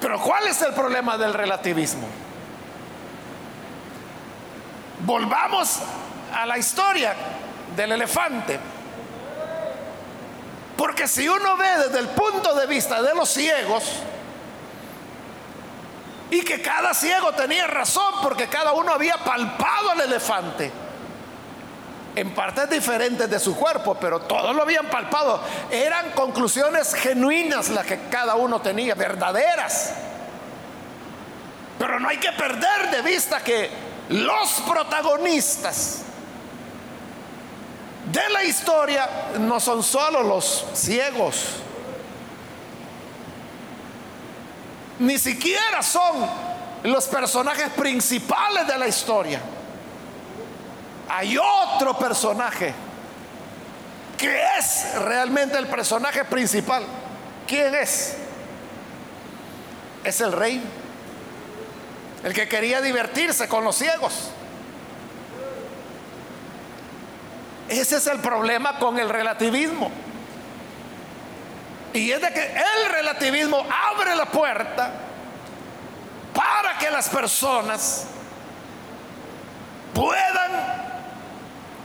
Pero 0.00 0.18
¿cuál 0.20 0.46
es 0.46 0.60
el 0.62 0.72
problema 0.72 1.18
del 1.18 1.34
relativismo? 1.34 2.08
Volvamos 5.00 5.78
a 6.34 6.46
la 6.46 6.58
historia 6.58 7.14
del 7.76 7.92
elefante. 7.92 8.58
Porque 10.76 11.06
si 11.06 11.28
uno 11.28 11.56
ve 11.56 11.68
desde 11.84 11.98
el 11.98 12.08
punto 12.08 12.54
de 12.54 12.66
vista 12.66 13.02
de 13.02 13.14
los 13.14 13.28
ciegos, 13.28 13.84
Y 16.30 16.42
que 16.42 16.62
cada 16.62 16.94
ciego 16.94 17.32
tenía 17.32 17.66
razón 17.66 18.14
porque 18.22 18.46
cada 18.48 18.72
uno 18.72 18.92
había 18.92 19.16
palpado 19.16 19.90
al 19.90 20.00
elefante 20.02 20.70
en 22.14 22.34
partes 22.34 22.68
diferentes 22.68 23.30
de 23.30 23.38
su 23.38 23.56
cuerpo, 23.56 23.96
pero 24.00 24.20
todos 24.20 24.54
lo 24.54 24.62
habían 24.62 24.86
palpado. 24.86 25.40
Eran 25.70 26.10
conclusiones 26.12 26.94
genuinas 26.94 27.68
las 27.70 27.86
que 27.86 27.98
cada 28.10 28.34
uno 28.34 28.60
tenía, 28.60 28.94
verdaderas. 28.94 29.94
Pero 31.78 31.98
no 31.98 32.08
hay 32.08 32.18
que 32.18 32.32
perder 32.32 32.90
de 32.90 33.02
vista 33.02 33.40
que 33.42 33.70
los 34.10 34.50
protagonistas 34.68 36.02
de 38.12 38.28
la 38.30 38.44
historia 38.44 39.08
no 39.38 39.60
son 39.60 39.82
solo 39.82 40.22
los 40.22 40.66
ciegos, 40.74 41.56
ni 45.00 45.18
siquiera 45.18 45.82
son 45.82 46.26
los 46.84 47.06
personajes 47.06 47.68
principales 47.70 48.66
de 48.66 48.78
la 48.78 48.88
historia 48.88 49.40
hay 51.10 51.36
otro 51.36 51.98
personaje 51.98 52.72
que 54.16 54.42
es 54.58 54.94
realmente 54.94 55.58
el 55.58 55.66
personaje 55.66 56.24
principal. 56.24 56.84
¿Quién 57.48 57.74
es? 57.74 58.16
Es 60.04 60.20
el 60.20 60.32
rey, 60.32 60.62
el 62.22 62.32
que 62.32 62.48
quería 62.48 62.80
divertirse 62.80 63.48
con 63.48 63.64
los 63.64 63.76
ciegos. 63.76 64.30
Ese 67.68 67.96
es 67.96 68.06
el 68.06 68.20
problema 68.20 68.78
con 68.78 68.98
el 68.98 69.08
relativismo. 69.08 69.90
Y 71.92 72.10
es 72.12 72.20
de 72.20 72.32
que 72.32 72.44
el 72.44 72.92
relativismo 72.92 73.66
abre 73.92 74.14
la 74.14 74.26
puerta 74.26 74.92
para 76.34 76.78
que 76.78 76.90
las 76.90 77.08
personas 77.08 78.06
puedan 79.92 80.90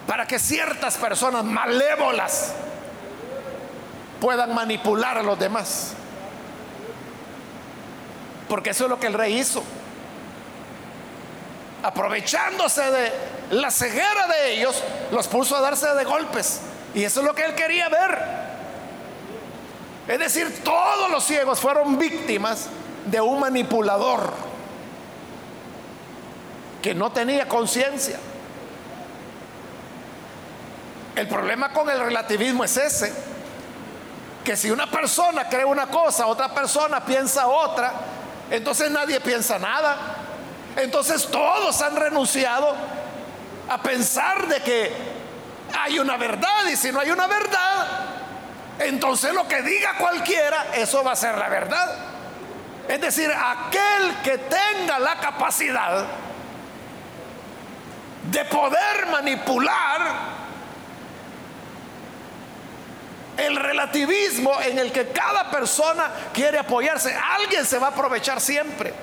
para 0.07 0.27
que 0.27 0.37
ciertas 0.37 0.97
personas 0.97 1.43
malévolas 1.43 2.53
puedan 4.21 4.53
manipular 4.53 5.17
a 5.17 5.23
los 5.23 5.37
demás. 5.39 5.93
Porque 8.47 8.69
eso 8.69 8.83
es 8.83 8.89
lo 8.89 8.99
que 8.99 9.07
el 9.07 9.13
rey 9.13 9.39
hizo. 9.39 9.63
Aprovechándose 11.81 12.91
de 12.91 13.11
la 13.51 13.71
ceguera 13.71 14.27
de 14.27 14.53
ellos, 14.53 14.83
los 15.11 15.27
puso 15.27 15.55
a 15.55 15.61
darse 15.61 15.87
de 15.93 16.03
golpes. 16.03 16.61
Y 16.93 17.03
eso 17.03 17.21
es 17.21 17.25
lo 17.25 17.33
que 17.33 17.45
él 17.45 17.55
quería 17.55 17.89
ver. 17.89 18.44
Es 20.07 20.19
decir, 20.19 20.63
todos 20.63 21.09
los 21.09 21.23
ciegos 21.23 21.59
fueron 21.59 21.97
víctimas 21.97 22.67
de 23.05 23.21
un 23.21 23.39
manipulador 23.39 24.33
que 26.81 26.93
no 26.93 27.11
tenía 27.11 27.49
conciencia. 27.49 28.19
El 31.15 31.27
problema 31.27 31.71
con 31.71 31.89
el 31.89 31.99
relativismo 31.99 32.63
es 32.63 32.77
ese, 32.77 33.13
que 34.43 34.55
si 34.55 34.69
una 34.69 34.91
persona 34.91 35.49
cree 35.49 35.65
una 35.65 35.87
cosa, 35.87 36.27
otra 36.27 36.53
persona 36.53 37.03
piensa 37.03 37.47
otra, 37.47 37.93
entonces 38.51 38.91
nadie 38.91 39.19
piensa 39.19 39.57
nada. 39.57 39.97
Entonces 40.75 41.25
todos 41.27 41.81
han 41.81 41.95
renunciado 41.95 42.75
a 43.69 43.81
pensar 43.81 44.47
de 44.47 44.61
que 44.61 44.91
hay 45.79 45.97
una 45.99 46.17
verdad 46.17 46.67
y 46.71 46.75
si 46.75 46.91
no 46.91 46.99
hay 46.99 47.09
una 47.09 47.27
verdad, 47.27 47.74
entonces 48.79 49.33
lo 49.33 49.47
que 49.47 49.61
diga 49.61 49.97
cualquiera, 49.97 50.67
eso 50.75 51.03
va 51.03 51.13
a 51.13 51.15
ser 51.15 51.37
la 51.37 51.49
verdad. 51.49 51.95
Es 52.87 53.01
decir, 53.01 53.31
aquel 53.31 54.15
que 54.23 54.37
tenga 54.37 54.99
la 54.99 55.15
capacidad 55.15 56.05
de 58.31 58.45
poder 58.45 59.07
manipular 59.11 60.35
el 63.37 63.55
relativismo 63.55 64.51
en 64.61 64.79
el 64.79 64.91
que 64.91 65.09
cada 65.09 65.49
persona 65.49 66.09
quiere 66.33 66.57
apoyarse, 66.57 67.15
alguien 67.37 67.65
se 67.65 67.79
va 67.79 67.87
a 67.87 67.89
aprovechar 67.91 68.39
siempre. 68.39 68.93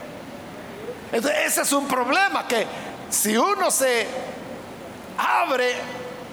ese 1.13 1.63
es 1.63 1.73
un 1.73 1.87
problema 1.87 2.47
que 2.47 2.67
si 3.11 3.37
uno 3.37 3.71
se 3.71 4.07
abre 5.19 5.75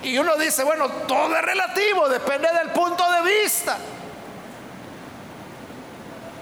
y 0.03 0.17
uno 0.17 0.35
dice, 0.37 0.63
bueno, 0.63 0.87
todo 1.07 1.35
es 1.35 1.41
relativo, 1.41 2.07
depende 2.07 2.47
del 2.53 2.69
punto 2.69 3.03
de 3.11 3.43
vista. 3.43 3.77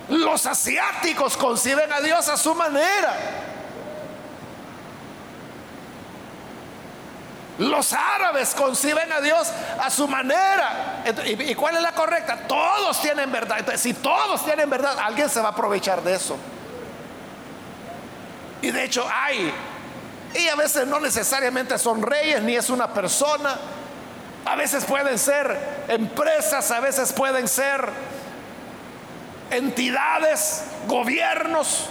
Los 0.10 0.46
asiáticos 0.46 1.36
conciben 1.36 1.91
a 1.91 2.00
Dios 2.00 2.30
a 2.30 2.38
su 2.38 2.56
manera. 2.56 3.13
Los 7.58 7.91
árabes 7.91 8.54
conciben 8.54 9.12
a 9.12 9.20
Dios 9.20 9.52
a 9.82 9.89
su 9.89 10.08
manera. 10.08 11.04
¿Y 11.26 11.56
cuál 11.56 11.76
es 11.76 11.82
la 11.82 11.91
correcta? 11.93 12.48
Todos 12.48 13.02
tienen 13.02 13.32
verdad. 13.32 13.65
Si 13.76 13.96
todos 13.96 14.46
tienen 14.46 14.70
verdad, 14.70 14.98
alguien 15.00 15.30
se 15.30 15.41
va 15.41 15.48
a 15.48 15.52
aprovechar 15.52 16.04
de 16.04 16.15
eso. 16.15 16.38
Y 18.62 18.72
de 18.72 18.84
hecho 18.84 19.06
hay. 19.12 19.52
Y 20.34 20.48
a 20.50 20.56
veces 20.56 20.88
no 20.88 21.00
necesariamente 21.00 21.78
son 21.78 22.02
reyes 22.02 22.42
ni 22.42 22.56
es 22.56 22.70
una 22.70 22.94
persona. 22.94 23.58
A 24.46 24.56
veces 24.56 24.86
pueden 24.86 25.18
ser 25.18 25.86
empresas, 25.88 26.72
a 26.72 26.80
veces 26.80 27.12
pueden 27.13 27.48
ser 27.48 27.90
entidades, 29.52 30.63
gobiernos 30.88 31.90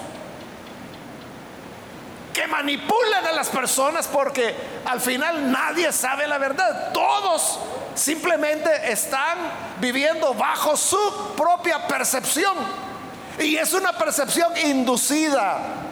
que 2.36 2.46
manipulan 2.48 3.24
a 3.26 3.32
las 3.32 3.48
personas 3.48 4.06
porque 4.06 4.54
al 4.84 5.00
final 5.00 5.50
nadie 5.50 5.90
sabe 5.90 6.26
la 6.26 6.36
verdad. 6.36 6.92
Todos 6.92 7.58
simplemente 7.94 8.92
están 8.92 9.38
viviendo 9.80 10.34
bajo 10.34 10.76
su 10.76 10.98
propia 11.34 11.86
percepción. 11.86 12.54
Y 13.38 13.56
es 13.56 13.72
una 13.72 13.92
percepción 13.92 14.54
inducida. 14.56 15.85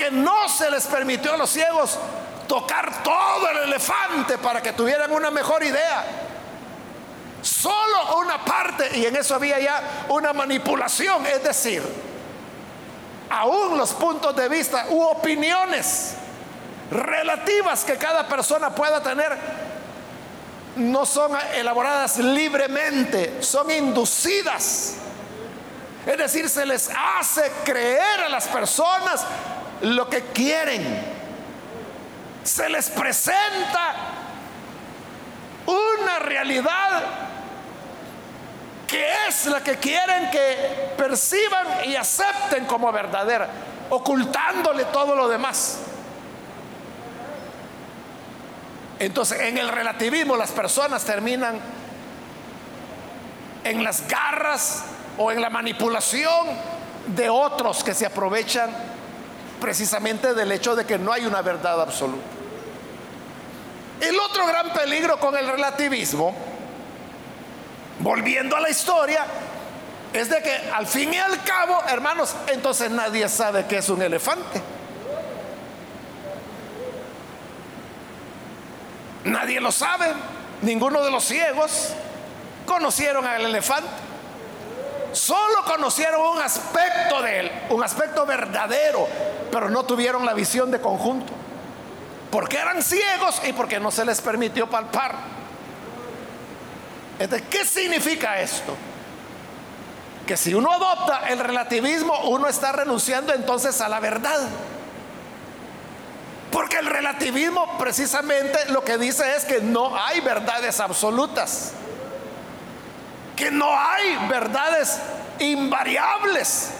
Porque 0.00 0.16
no 0.16 0.48
se 0.48 0.70
les 0.70 0.86
permitió 0.86 1.34
a 1.34 1.36
los 1.36 1.50
ciegos 1.50 1.98
tocar 2.48 3.02
todo 3.02 3.50
el 3.50 3.58
elefante 3.68 4.38
para 4.38 4.62
que 4.62 4.72
tuvieran 4.72 5.12
una 5.12 5.30
mejor 5.30 5.62
idea. 5.62 6.06
Solo 7.42 8.16
una 8.16 8.42
parte, 8.42 8.96
y 8.96 9.04
en 9.04 9.16
eso 9.16 9.34
había 9.34 9.58
ya 9.58 10.06
una 10.08 10.32
manipulación, 10.32 11.26
es 11.26 11.42
decir, 11.42 11.82
aún 13.28 13.76
los 13.76 13.92
puntos 13.92 14.34
de 14.34 14.48
vista 14.48 14.86
u 14.88 15.02
opiniones 15.02 16.14
relativas 16.90 17.84
que 17.84 17.98
cada 17.98 18.26
persona 18.26 18.74
pueda 18.74 19.02
tener 19.02 19.36
no 20.76 21.04
son 21.04 21.32
elaboradas 21.56 22.16
libremente, 22.16 23.42
son 23.42 23.70
inducidas. 23.70 24.94
Es 26.06 26.16
decir, 26.16 26.48
se 26.48 26.64
les 26.64 26.88
hace 27.18 27.52
creer 27.64 28.20
a 28.24 28.30
las 28.30 28.48
personas 28.48 29.26
lo 29.82 30.08
que 30.08 30.22
quieren. 30.32 31.20
Se 32.42 32.68
les 32.68 32.88
presenta 32.90 33.94
una 35.66 36.18
realidad 36.18 37.02
que 38.86 39.06
es 39.28 39.46
la 39.46 39.62
que 39.62 39.76
quieren 39.76 40.30
que 40.30 40.92
perciban 40.96 41.84
y 41.84 41.94
acepten 41.94 42.64
como 42.66 42.90
verdadera, 42.90 43.48
ocultándole 43.90 44.86
todo 44.86 45.14
lo 45.14 45.28
demás. 45.28 45.78
Entonces, 48.98 49.40
en 49.40 49.58
el 49.58 49.68
relativismo 49.68 50.36
las 50.36 50.50
personas 50.50 51.04
terminan 51.04 51.58
en 53.62 53.84
las 53.84 54.08
garras 54.08 54.84
o 55.18 55.30
en 55.30 55.40
la 55.40 55.50
manipulación 55.50 56.48
de 57.06 57.30
otros 57.30 57.84
que 57.84 57.94
se 57.94 58.06
aprovechan 58.06 58.89
precisamente 59.60 60.34
del 60.34 60.50
hecho 60.52 60.74
de 60.74 60.84
que 60.84 60.98
no 60.98 61.12
hay 61.12 61.26
una 61.26 61.42
verdad 61.42 61.80
absoluta. 61.80 62.24
El 64.00 64.18
otro 64.18 64.46
gran 64.46 64.72
peligro 64.72 65.20
con 65.20 65.36
el 65.36 65.46
relativismo 65.46 66.34
volviendo 68.00 68.56
a 68.56 68.60
la 68.60 68.70
historia, 68.70 69.24
es 70.12 70.28
de 70.28 70.42
que 70.42 70.70
al 70.74 70.86
fin 70.86 71.14
y 71.14 71.18
al 71.18 71.42
cabo, 71.44 71.80
hermanos, 71.88 72.34
entonces 72.48 72.90
nadie 72.90 73.28
sabe 73.28 73.66
qué 73.66 73.78
es 73.78 73.88
un 73.88 74.02
elefante. 74.02 74.60
Nadie 79.24 79.60
lo 79.60 79.70
sabe. 79.70 80.12
Ninguno 80.62 81.02
de 81.02 81.10
los 81.10 81.24
ciegos 81.24 81.90
conocieron 82.66 83.26
al 83.26 83.44
elefante. 83.44 83.88
Solo 85.12 85.64
conocieron 85.64 86.20
un 86.22 86.40
aspecto 86.40 87.20
de 87.22 87.40
él, 87.40 87.52
un 87.70 87.82
aspecto 87.82 88.24
verdadero, 88.24 89.08
pero 89.50 89.70
no 89.70 89.84
tuvieron 89.84 90.24
la 90.24 90.34
visión 90.34 90.70
de 90.70 90.80
conjunto. 90.80 91.32
Porque 92.30 92.58
eran 92.58 92.82
ciegos 92.82 93.42
y 93.46 93.52
porque 93.52 93.80
no 93.80 93.90
se 93.90 94.04
les 94.04 94.20
permitió 94.20 94.68
palpar. 94.68 95.40
¿qué 97.50 97.64
significa 97.64 98.40
esto? 98.40 98.74
que 100.30 100.36
si 100.36 100.54
uno 100.54 100.70
adopta 100.70 101.28
el 101.28 101.40
relativismo, 101.40 102.16
uno 102.28 102.46
está 102.46 102.70
renunciando 102.70 103.34
entonces 103.34 103.80
a 103.80 103.88
la 103.88 103.98
verdad. 103.98 104.38
Porque 106.52 106.78
el 106.78 106.86
relativismo 106.86 107.76
precisamente 107.78 108.66
lo 108.68 108.84
que 108.84 108.96
dice 108.96 109.34
es 109.34 109.44
que 109.44 109.60
no 109.60 109.96
hay 109.96 110.20
verdades 110.20 110.78
absolutas, 110.78 111.72
que 113.34 113.50
no 113.50 113.76
hay 113.76 114.28
verdades 114.28 115.00
invariables. 115.40 116.74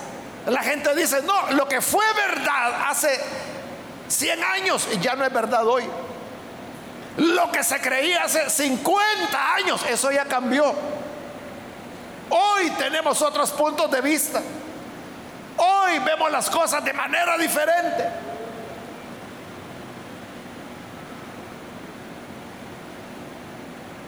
La 0.50 0.64
gente 0.64 0.92
dice, 0.96 1.22
no, 1.22 1.52
lo 1.52 1.68
que 1.68 1.80
fue 1.80 2.04
verdad 2.12 2.88
hace 2.88 3.20
100 4.08 4.42
años 4.42 4.88
ya 5.00 5.14
no 5.14 5.24
es 5.24 5.32
verdad 5.32 5.64
hoy. 5.64 5.84
Lo 7.18 7.52
que 7.52 7.62
se 7.62 7.80
creía 7.80 8.24
hace 8.24 8.50
50 8.50 9.54
años, 9.54 9.80
eso 9.88 10.10
ya 10.10 10.24
cambió. 10.24 10.74
Hoy 12.30 12.70
tenemos 12.70 13.22
otros 13.22 13.52
puntos 13.52 13.92
de 13.92 14.00
vista. 14.00 14.42
Hoy 15.56 16.00
vemos 16.00 16.28
las 16.32 16.50
cosas 16.50 16.84
de 16.84 16.94
manera 16.94 17.38
diferente. 17.38 18.08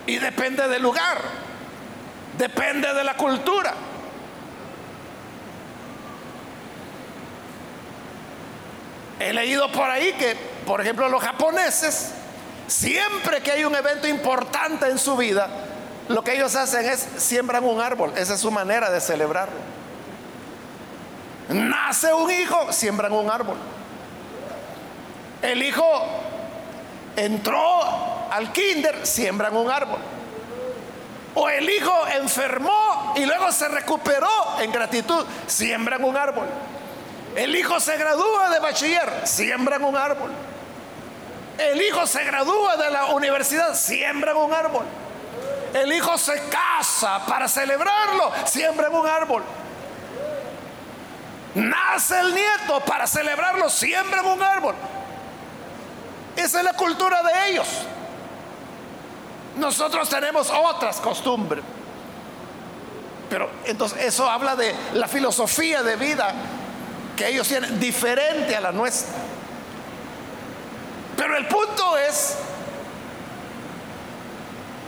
Y 0.07 0.19
depende 0.19 0.67
del 0.67 0.83
lugar, 0.83 1.19
depende 2.37 2.93
de 2.93 3.05
la 3.05 3.17
cultura. 3.17 3.92
He 9.21 9.33
leído 9.33 9.71
por 9.73 9.89
ahí 9.89 10.13
que, 10.15 10.37
por 10.67 10.81
ejemplo, 10.81 11.09
los 11.09 11.23
japoneses, 11.23 12.13
siempre 12.67 13.41
que 13.43 13.53
hay 13.53 13.65
un 13.65 13.75
evento 13.75 14.09
importante 14.09 14.87
en 14.89 14.99
su 14.99 15.17
vida, 15.17 15.49
lo 16.09 16.25
que 16.25 16.35
ellos 16.35 16.55
hacen 16.57 16.85
es 16.87 17.07
siembran 17.17 17.65
un 17.65 17.81
árbol. 17.81 18.13
Esa 18.17 18.35
es 18.35 18.41
su 18.41 18.51
manera 18.51 18.91
de 18.91 19.01
celebrarlo. 19.01 19.57
Nace 21.49 22.13
un 22.13 22.31
hijo, 22.31 22.73
siembran 22.73 23.13
un 23.13 23.31
árbol. 23.31 23.57
El 25.43 25.63
hijo 25.63 25.85
entró 27.17 28.29
al 28.31 28.53
kinder, 28.53 29.07
siembran 29.07 29.57
un 29.57 29.71
árbol. 29.71 29.99
O 31.35 31.49
el 31.49 31.69
hijo 31.69 31.93
enfermó 32.09 33.15
y 33.17 33.25
luego 33.25 33.51
se 33.53 33.69
recuperó 33.69 34.29
en 34.61 34.71
gratitud, 34.71 35.25
siembran 35.47 36.05
un 36.05 36.17
árbol. 36.17 36.47
El 37.35 37.57
hijo 37.57 37.81
se 37.81 37.97
gradúa 37.97 38.51
de 38.51 38.61
bachiller, 38.61 39.27
siembran 39.27 39.85
un 39.85 39.97
árbol. 39.97 40.31
El 41.59 41.81
hijo 41.81 42.07
se 42.07 42.25
gradúa 42.25 42.77
de 42.77 42.91
la 42.91 43.07
universidad, 43.07 43.75
siembran 43.75 44.37
un 44.37 44.53
árbol. 44.53 44.85
El 45.73 45.93
hijo 45.93 46.19
se 46.19 46.35
casa 46.49 47.25
para 47.27 47.49
celebrarlo, 47.49 48.33
siembran 48.45 48.95
un 48.95 49.07
árbol. 49.07 49.43
Nace 51.55 52.21
el 52.21 52.35
nieto 52.35 52.81
para 52.85 53.07
celebrarlo, 53.07 53.71
siembran 53.71 54.27
un 54.27 54.43
árbol. 54.43 54.75
Esa 56.37 56.59
es 56.59 56.65
la 56.65 56.75
cultura 56.75 57.23
de 57.23 57.51
ellos. 57.51 57.69
Nosotros 59.57 60.09
tenemos 60.09 60.51
otras 60.51 61.01
costumbres. 61.01 61.63
Pero 63.29 63.49
entonces 63.65 64.05
eso 64.05 64.29
habla 64.29 64.57
de 64.57 64.75
la 64.95 65.09
filosofía 65.09 65.83
de 65.83 65.97
vida 65.97 66.35
que 67.17 67.29
ellos 67.29 67.49
tienen 67.49 67.79
diferente 67.79 68.57
a 68.57 68.61
la 68.61 68.73
nuestra. 68.73 69.15
Pero 71.17 71.37
el 71.37 71.47
punto 71.47 71.99
es, 71.99 72.37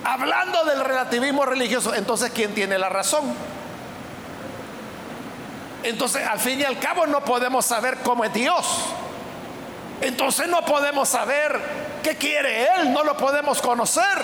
hablando 0.05 0.65
del 0.65 0.81
relativismo 0.81 1.45
religioso, 1.45 1.95
entonces 1.95 2.31
¿quién 2.35 2.55
tiene 2.55 2.79
la 2.79 2.89
razón? 2.89 3.35
Entonces, 5.83 6.27
al 6.27 6.41
fin 6.41 6.61
y 6.61 6.65
al 6.65 6.79
cabo, 6.79 7.07
no 7.07 7.23
podemos 7.25 7.67
saber 7.67 7.99
cómo 7.99 8.25
es 8.25 8.33
Dios. 8.33 8.67
Entonces 10.01 10.49
no 10.49 10.65
podemos 10.65 11.09
saber 11.09 11.61
qué 12.03 12.17
quiere 12.17 12.65
Él, 12.77 12.93
no 12.93 13.05
lo 13.05 13.17
podemos 13.17 13.61
conocer. 13.61 14.19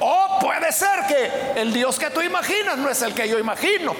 O 0.00 0.38
puede 0.40 0.70
ser 0.72 1.06
que 1.08 1.60
el 1.60 1.72
Dios 1.72 1.98
que 1.98 2.10
tú 2.10 2.20
imaginas 2.20 2.78
no 2.78 2.88
es 2.88 3.02
el 3.02 3.14
que 3.14 3.28
yo 3.28 3.38
imagino. 3.38 3.94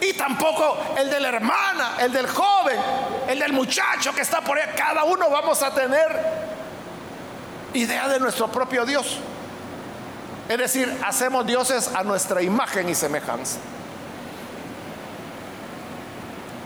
Y 0.00 0.12
tampoco 0.12 0.78
el 0.96 1.10
de 1.10 1.20
la 1.20 1.28
hermana, 1.28 1.96
el 2.00 2.12
del 2.12 2.28
joven, 2.28 2.78
el 3.26 3.38
del 3.38 3.52
muchacho 3.52 4.12
que 4.14 4.22
está 4.22 4.40
por 4.40 4.58
ahí. 4.58 4.70
Cada 4.76 5.04
uno 5.04 5.28
vamos 5.28 5.62
a 5.62 5.74
tener 5.74 6.48
idea 7.74 8.08
de 8.08 8.20
nuestro 8.20 8.48
propio 8.48 8.84
Dios. 8.84 9.18
Es 10.48 10.58
decir, 10.58 10.96
hacemos 11.04 11.46
dioses 11.46 11.90
a 11.94 12.02
nuestra 12.02 12.42
imagen 12.42 12.88
y 12.88 12.94
semejanza. 12.94 13.58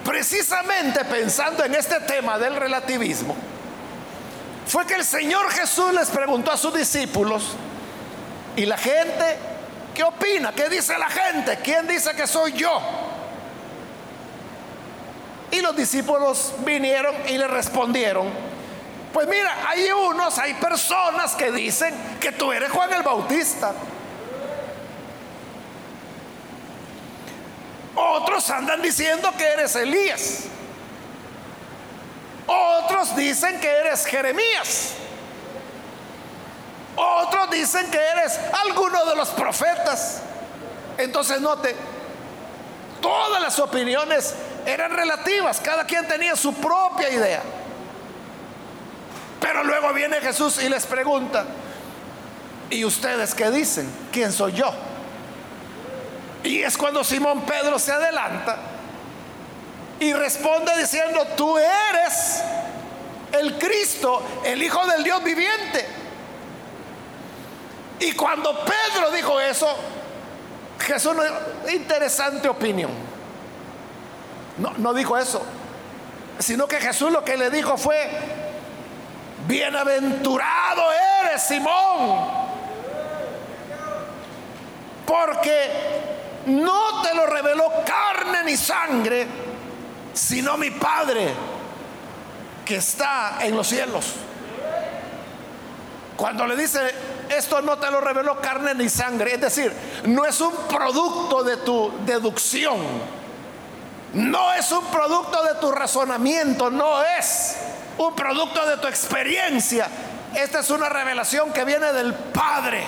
Precisamente 0.04 1.04
pensando 1.04 1.64
en 1.64 1.74
este 1.74 2.00
tema 2.00 2.38
del 2.38 2.56
relativismo, 2.56 3.34
fue 4.66 4.86
que 4.86 4.94
el 4.94 5.04
Señor 5.04 5.50
Jesús 5.50 5.92
les 5.92 6.08
preguntó 6.10 6.52
a 6.52 6.56
sus 6.56 6.74
discípulos, 6.74 7.54
¿y 8.56 8.66
la 8.66 8.76
gente 8.76 9.38
qué 9.94 10.04
opina? 10.04 10.52
¿Qué 10.52 10.68
dice 10.68 10.96
la 10.98 11.08
gente? 11.08 11.58
¿Quién 11.62 11.86
dice 11.88 12.14
que 12.14 12.26
soy 12.26 12.52
yo? 12.52 12.80
Y 15.52 15.60
los 15.60 15.76
discípulos 15.76 16.54
vinieron 16.64 17.14
y 17.28 17.36
le 17.36 17.46
respondieron, 17.46 18.26
pues 19.12 19.28
mira, 19.28 19.68
hay 19.68 19.90
unos, 19.90 20.38
hay 20.38 20.54
personas 20.54 21.34
que 21.34 21.52
dicen 21.52 21.94
que 22.18 22.32
tú 22.32 22.50
eres 22.50 22.72
Juan 22.72 22.90
el 22.94 23.02
Bautista. 23.02 23.74
Otros 27.94 28.48
andan 28.48 28.80
diciendo 28.80 29.30
que 29.36 29.44
eres 29.44 29.76
Elías. 29.76 30.44
Otros 32.46 33.14
dicen 33.14 33.60
que 33.60 33.68
eres 33.68 34.06
Jeremías. 34.06 34.94
Otros 36.96 37.50
dicen 37.50 37.90
que 37.90 37.98
eres 37.98 38.38
alguno 38.66 39.04
de 39.04 39.16
los 39.16 39.28
profetas. 39.28 40.22
Entonces 40.96 41.42
note, 41.42 41.76
todas 43.02 43.42
las 43.42 43.58
opiniones 43.58 44.34
eran 44.66 44.92
relativas, 44.92 45.60
cada 45.60 45.84
quien 45.84 46.06
tenía 46.06 46.36
su 46.36 46.54
propia 46.54 47.10
idea. 47.10 47.42
Pero 49.40 49.64
luego 49.64 49.92
viene 49.92 50.20
Jesús 50.20 50.62
y 50.62 50.68
les 50.68 50.86
pregunta, 50.86 51.44
¿y 52.70 52.84
ustedes 52.84 53.34
qué 53.34 53.50
dicen? 53.50 53.90
¿Quién 54.12 54.32
soy 54.32 54.52
yo? 54.52 54.72
Y 56.44 56.62
es 56.62 56.76
cuando 56.76 57.04
Simón 57.04 57.42
Pedro 57.42 57.78
se 57.78 57.92
adelanta 57.92 58.56
y 60.00 60.12
responde 60.12 60.76
diciendo, 60.78 61.26
tú 61.36 61.56
eres 61.58 62.42
el 63.32 63.58
Cristo, 63.58 64.22
el 64.44 64.62
Hijo 64.62 64.84
del 64.86 65.04
Dios 65.04 65.22
viviente. 65.22 65.86
Y 68.00 68.12
cuando 68.12 68.64
Pedro 68.64 69.10
dijo 69.12 69.40
eso, 69.40 69.68
Jesús, 70.80 71.14
interesante 71.72 72.48
opinión. 72.48 73.11
No, 74.58 74.72
no 74.76 74.92
dijo 74.94 75.16
eso, 75.16 75.42
sino 76.38 76.66
que 76.66 76.76
Jesús 76.76 77.10
lo 77.10 77.24
que 77.24 77.36
le 77.36 77.50
dijo 77.50 77.76
fue, 77.76 78.10
bienaventurado 79.46 80.82
eres 81.22 81.42
Simón, 81.42 82.28
porque 85.06 85.70
no 86.46 87.02
te 87.02 87.14
lo 87.14 87.26
reveló 87.26 87.70
carne 87.86 88.44
ni 88.44 88.56
sangre, 88.56 89.26
sino 90.12 90.56
mi 90.56 90.70
Padre 90.70 91.32
que 92.64 92.76
está 92.76 93.38
en 93.40 93.56
los 93.56 93.66
cielos. 93.66 94.14
Cuando 96.16 96.46
le 96.46 96.56
dice, 96.56 96.78
esto 97.28 97.62
no 97.62 97.78
te 97.78 97.90
lo 97.90 98.00
reveló 98.00 98.40
carne 98.40 98.74
ni 98.74 98.88
sangre, 98.88 99.34
es 99.34 99.40
decir, 99.40 99.72
no 100.04 100.24
es 100.24 100.40
un 100.40 100.54
producto 100.68 101.42
de 101.42 101.56
tu 101.58 101.92
deducción, 102.04 102.78
no 104.14 104.52
es 104.52 104.70
un 104.72 104.84
producto 104.86 105.42
de 105.42 105.54
tu 105.54 105.72
razonamiento, 105.72 106.70
no 106.70 107.02
es 107.02 107.56
un 107.98 108.14
producto 108.14 108.66
de 108.66 108.76
tu 108.76 108.86
experiencia. 108.86 109.88
Esta 110.34 110.60
es 110.60 110.70
una 110.70 110.88
revelación 110.88 111.52
que 111.52 111.64
viene 111.64 111.92
del 111.92 112.14
Padre. 112.14 112.84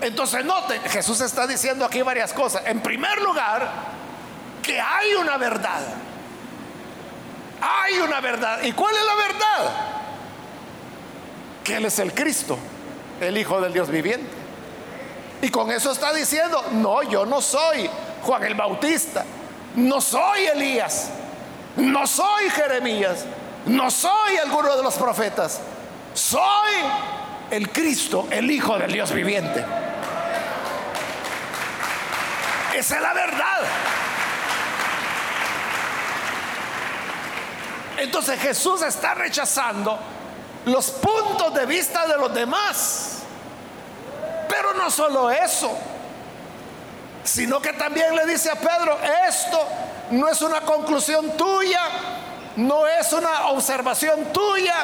Entonces 0.00 0.44
noten, 0.44 0.82
Jesús 0.82 1.20
está 1.20 1.46
diciendo 1.46 1.84
aquí 1.84 2.02
varias 2.02 2.32
cosas. 2.32 2.62
En 2.66 2.80
primer 2.80 3.22
lugar, 3.22 3.70
que 4.62 4.80
hay 4.80 5.14
una 5.14 5.36
verdad. 5.38 5.80
Hay 7.60 7.98
una 7.98 8.20
verdad. 8.20 8.62
¿Y 8.62 8.72
cuál 8.72 8.94
es 8.94 9.04
la 9.04 9.14
verdad? 9.14 9.76
Que 11.62 11.76
Él 11.76 11.86
es 11.86 11.98
el 11.98 12.12
Cristo, 12.12 12.58
el 13.20 13.38
Hijo 13.38 13.60
del 13.60 13.72
Dios 13.72 13.88
viviente. 13.88 14.30
Y 15.40 15.50
con 15.50 15.70
eso 15.70 15.92
está 15.92 16.12
diciendo, 16.12 16.62
no, 16.72 17.02
yo 17.02 17.24
no 17.24 17.40
soy 17.40 17.88
Juan 18.22 18.44
el 18.44 18.54
Bautista, 18.54 19.24
no 19.76 20.00
soy 20.00 20.46
Elías, 20.46 21.10
no 21.76 22.06
soy 22.06 22.50
Jeremías, 22.50 23.24
no 23.66 23.90
soy 23.90 24.36
alguno 24.36 24.76
de 24.76 24.82
los 24.82 24.94
profetas, 24.94 25.60
soy 26.14 26.74
el 27.50 27.70
Cristo, 27.70 28.26
el 28.30 28.50
Hijo 28.50 28.78
del 28.78 28.92
Dios 28.92 29.12
viviente. 29.12 29.64
Esa 32.74 32.96
es 32.96 33.02
la 33.02 33.14
verdad. 33.14 33.60
Entonces 37.98 38.40
Jesús 38.40 38.82
está 38.82 39.14
rechazando 39.14 39.98
los 40.66 40.90
puntos 40.90 41.54
de 41.54 41.66
vista 41.66 42.06
de 42.06 42.16
los 42.16 42.34
demás. 42.34 43.18
Pero 44.48 44.74
no 44.74 44.90
solo 44.90 45.30
eso, 45.30 45.76
sino 47.24 47.60
que 47.60 47.72
también 47.72 48.14
le 48.14 48.26
dice 48.26 48.50
a 48.50 48.54
Pedro, 48.54 48.98
esto 49.26 49.66
no 50.10 50.28
es 50.28 50.40
una 50.42 50.60
conclusión 50.60 51.36
tuya, 51.36 51.80
no 52.56 52.86
es 52.86 53.12
una 53.12 53.46
observación 53.46 54.32
tuya, 54.32 54.74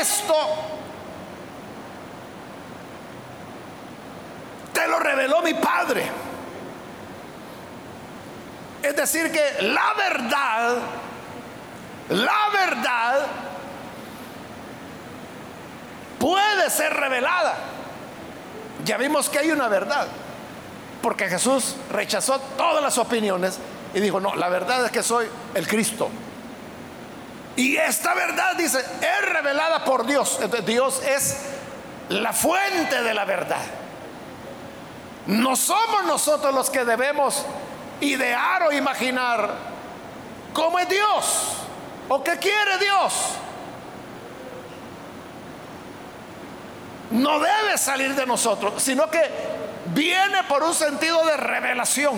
esto 0.00 0.36
te 4.72 4.86
lo 4.86 4.98
reveló 4.98 5.42
mi 5.42 5.54
Padre. 5.54 6.08
Es 8.82 8.94
decir, 8.94 9.32
que 9.32 9.62
la 9.62 9.92
verdad, 9.94 10.76
la 12.10 12.48
verdad 12.52 13.26
puede 16.18 16.70
ser 16.70 16.92
revelada. 16.94 17.56
Ya 18.84 18.96
vimos 18.96 19.28
que 19.28 19.40
hay 19.40 19.50
una 19.50 19.68
verdad, 19.68 20.06
porque 21.02 21.28
Jesús 21.28 21.76
rechazó 21.90 22.38
todas 22.56 22.82
las 22.82 22.98
opiniones 22.98 23.58
y 23.94 24.00
dijo, 24.00 24.20
no, 24.20 24.34
la 24.34 24.48
verdad 24.48 24.84
es 24.84 24.90
que 24.90 25.02
soy 25.02 25.26
el 25.54 25.66
Cristo. 25.66 26.08
Y 27.56 27.76
esta 27.76 28.14
verdad, 28.14 28.54
dice, 28.56 28.78
es 28.78 29.28
revelada 29.28 29.84
por 29.84 30.06
Dios. 30.06 30.38
Dios 30.64 31.02
es 31.02 31.38
la 32.08 32.32
fuente 32.32 33.02
de 33.02 33.14
la 33.14 33.24
verdad. 33.24 33.64
No 35.26 35.56
somos 35.56 36.04
nosotros 36.04 36.54
los 36.54 36.70
que 36.70 36.84
debemos 36.84 37.44
idear 38.00 38.62
o 38.62 38.72
imaginar 38.72 39.50
cómo 40.52 40.78
es 40.78 40.88
Dios 40.88 41.52
o 42.08 42.22
qué 42.22 42.38
quiere 42.38 42.78
Dios. 42.78 43.12
No 47.10 47.40
debe 47.40 47.76
salir 47.76 48.14
de 48.14 48.26
nosotros, 48.26 48.82
sino 48.82 49.10
que 49.10 49.57
viene 49.98 50.44
por 50.44 50.62
un 50.62 50.74
sentido 50.74 51.26
de 51.26 51.36
revelación. 51.36 52.14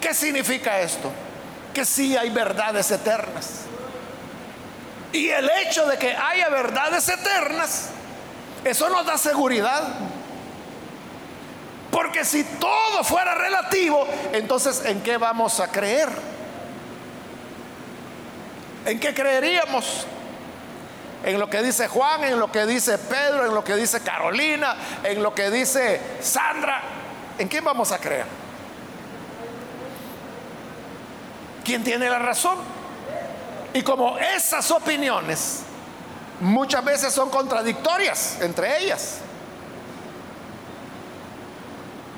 ¿Qué 0.00 0.12
significa 0.12 0.80
esto? 0.80 1.12
Que 1.72 1.84
sí 1.84 2.16
hay 2.16 2.30
verdades 2.30 2.90
eternas. 2.90 3.60
Y 5.12 5.28
el 5.28 5.48
hecho 5.62 5.86
de 5.86 5.96
que 5.96 6.14
haya 6.14 6.48
verdades 6.48 7.08
eternas, 7.08 7.90
eso 8.64 8.88
nos 8.88 9.06
da 9.06 9.16
seguridad. 9.16 9.82
Porque 11.92 12.24
si 12.24 12.42
todo 12.42 13.04
fuera 13.04 13.36
relativo, 13.36 14.06
entonces 14.32 14.84
¿en 14.84 15.00
qué 15.02 15.16
vamos 15.16 15.60
a 15.60 15.68
creer? 15.68 16.08
¿En 18.84 18.98
qué 18.98 19.14
creeríamos? 19.14 20.04
En 21.24 21.38
lo 21.38 21.50
que 21.50 21.62
dice 21.62 21.88
Juan, 21.88 22.24
en 22.24 22.38
lo 22.38 22.50
que 22.50 22.64
dice 22.66 22.96
Pedro, 22.96 23.44
en 23.46 23.54
lo 23.54 23.64
que 23.64 23.74
dice 23.76 24.00
Carolina, 24.00 24.76
en 25.02 25.22
lo 25.22 25.34
que 25.34 25.50
dice 25.50 26.00
Sandra. 26.20 26.80
¿En 27.38 27.48
quién 27.48 27.64
vamos 27.64 27.92
a 27.92 27.98
creer? 27.98 28.26
¿Quién 31.64 31.84
tiene 31.84 32.08
la 32.08 32.18
razón? 32.18 32.58
Y 33.74 33.82
como 33.82 34.18
esas 34.18 34.70
opiniones 34.70 35.60
muchas 36.40 36.84
veces 36.84 37.12
son 37.12 37.30
contradictorias 37.30 38.40
entre 38.40 38.82
ellas, 38.82 39.18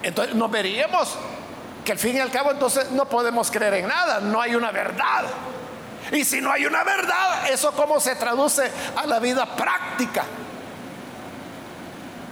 entonces 0.03 0.35
nos 0.35 0.51
veríamos 0.51 1.17
que 1.85 1.93
al 1.93 1.99
fin 1.99 2.17
y 2.17 2.21
al 2.21 2.31
cabo 2.31 2.53
entonces 2.53 2.91
no 2.93 3.07
podemos 3.07 3.51
creer 3.51 3.75
en 3.75 3.89
nada, 3.89 4.21
no 4.21 4.41
hay 4.41 4.55
una 4.55 4.71
verdad. 4.71 5.25
Y 6.13 6.25
si 6.25 6.41
no 6.41 6.51
hay 6.51 6.67
una 6.67 6.83
verdad, 6.83 7.51
eso 7.51 7.73
cómo 7.73 8.01
se 8.01 8.17
traduce 8.17 8.71
a 8.97 9.07
la 9.07 9.21
vida 9.21 9.47
práctica. 9.57 10.25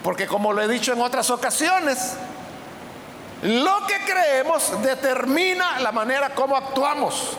Porque 0.02 0.26
como 0.26 0.52
lo 0.52 0.62
he 0.62 0.68
dicho 0.68 0.92
en 0.92 1.00
otras 1.00 1.30
ocasiones, 1.30 2.16
lo 3.42 3.86
que 3.86 4.00
creemos 4.04 4.82
determina 4.82 5.78
la 5.78 5.92
manera 5.92 6.34
como 6.34 6.56
actuamos. 6.56 7.36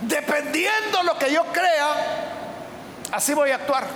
Dependiendo 0.00 1.02
lo 1.04 1.16
que 1.18 1.32
yo 1.32 1.44
crea, 1.52 1.94
así 3.12 3.34
voy 3.34 3.50
a 3.50 3.56
actuar. 3.56 3.86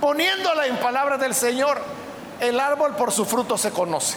Poniéndola 0.00 0.66
en 0.66 0.76
palabras 0.78 1.18
del 1.18 1.34
Señor, 1.34 1.82
el 2.40 2.60
árbol 2.60 2.94
por 2.94 3.10
su 3.10 3.24
fruto 3.24 3.58
se 3.58 3.72
conoce. 3.72 4.16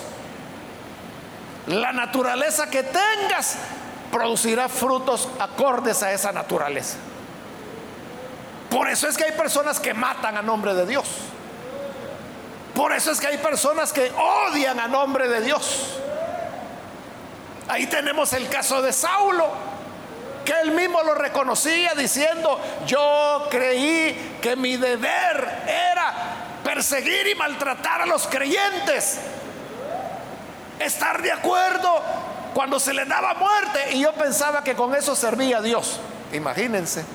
La 1.67 1.91
naturaleza 1.91 2.69
que 2.69 2.83
tengas 2.83 3.57
producirá 4.11 4.69
frutos 4.69 5.27
acordes 5.39 6.03
a 6.03 6.11
esa 6.11 6.31
naturaleza. 6.31 6.97
Por 8.69 8.89
eso 8.89 9.07
es 9.07 9.17
que 9.17 9.25
hay 9.25 9.31
personas 9.31 9.79
que 9.79 9.93
matan 9.93 10.37
a 10.37 10.41
nombre 10.41 10.73
de 10.73 10.85
Dios. 10.85 11.07
Por 12.75 12.91
eso 12.91 13.11
es 13.11 13.19
que 13.19 13.27
hay 13.27 13.37
personas 13.37 13.91
que 13.91 14.11
odian 14.11 14.79
a 14.79 14.87
nombre 14.87 15.27
de 15.27 15.41
Dios. 15.41 15.97
Ahí 17.67 17.87
tenemos 17.87 18.33
el 18.33 18.47
caso 18.49 18.81
de 18.81 18.93
Saulo, 18.93 19.47
que 20.45 20.53
él 20.61 20.71
mismo 20.71 21.01
lo 21.03 21.15
reconocía 21.15 21.93
diciendo, 21.95 22.59
yo 22.85 23.47
creí 23.49 24.37
que 24.41 24.55
mi 24.55 24.77
deber 24.77 25.63
era 25.65 26.13
perseguir 26.63 27.27
y 27.27 27.35
maltratar 27.35 28.03
a 28.03 28.05
los 28.05 28.27
creyentes, 28.27 29.19
estar 30.79 31.21
de 31.21 31.31
acuerdo 31.31 32.01
cuando 32.57 32.79
se 32.79 32.91
le 32.91 33.05
daba 33.05 33.35
muerte 33.35 33.91
y 33.91 34.01
yo 34.01 34.11
pensaba 34.13 34.63
que 34.63 34.73
con 34.73 34.95
eso 34.95 35.15
servía 35.15 35.59
a 35.59 35.61
Dios. 35.61 35.99
Imagínense. 36.33 37.05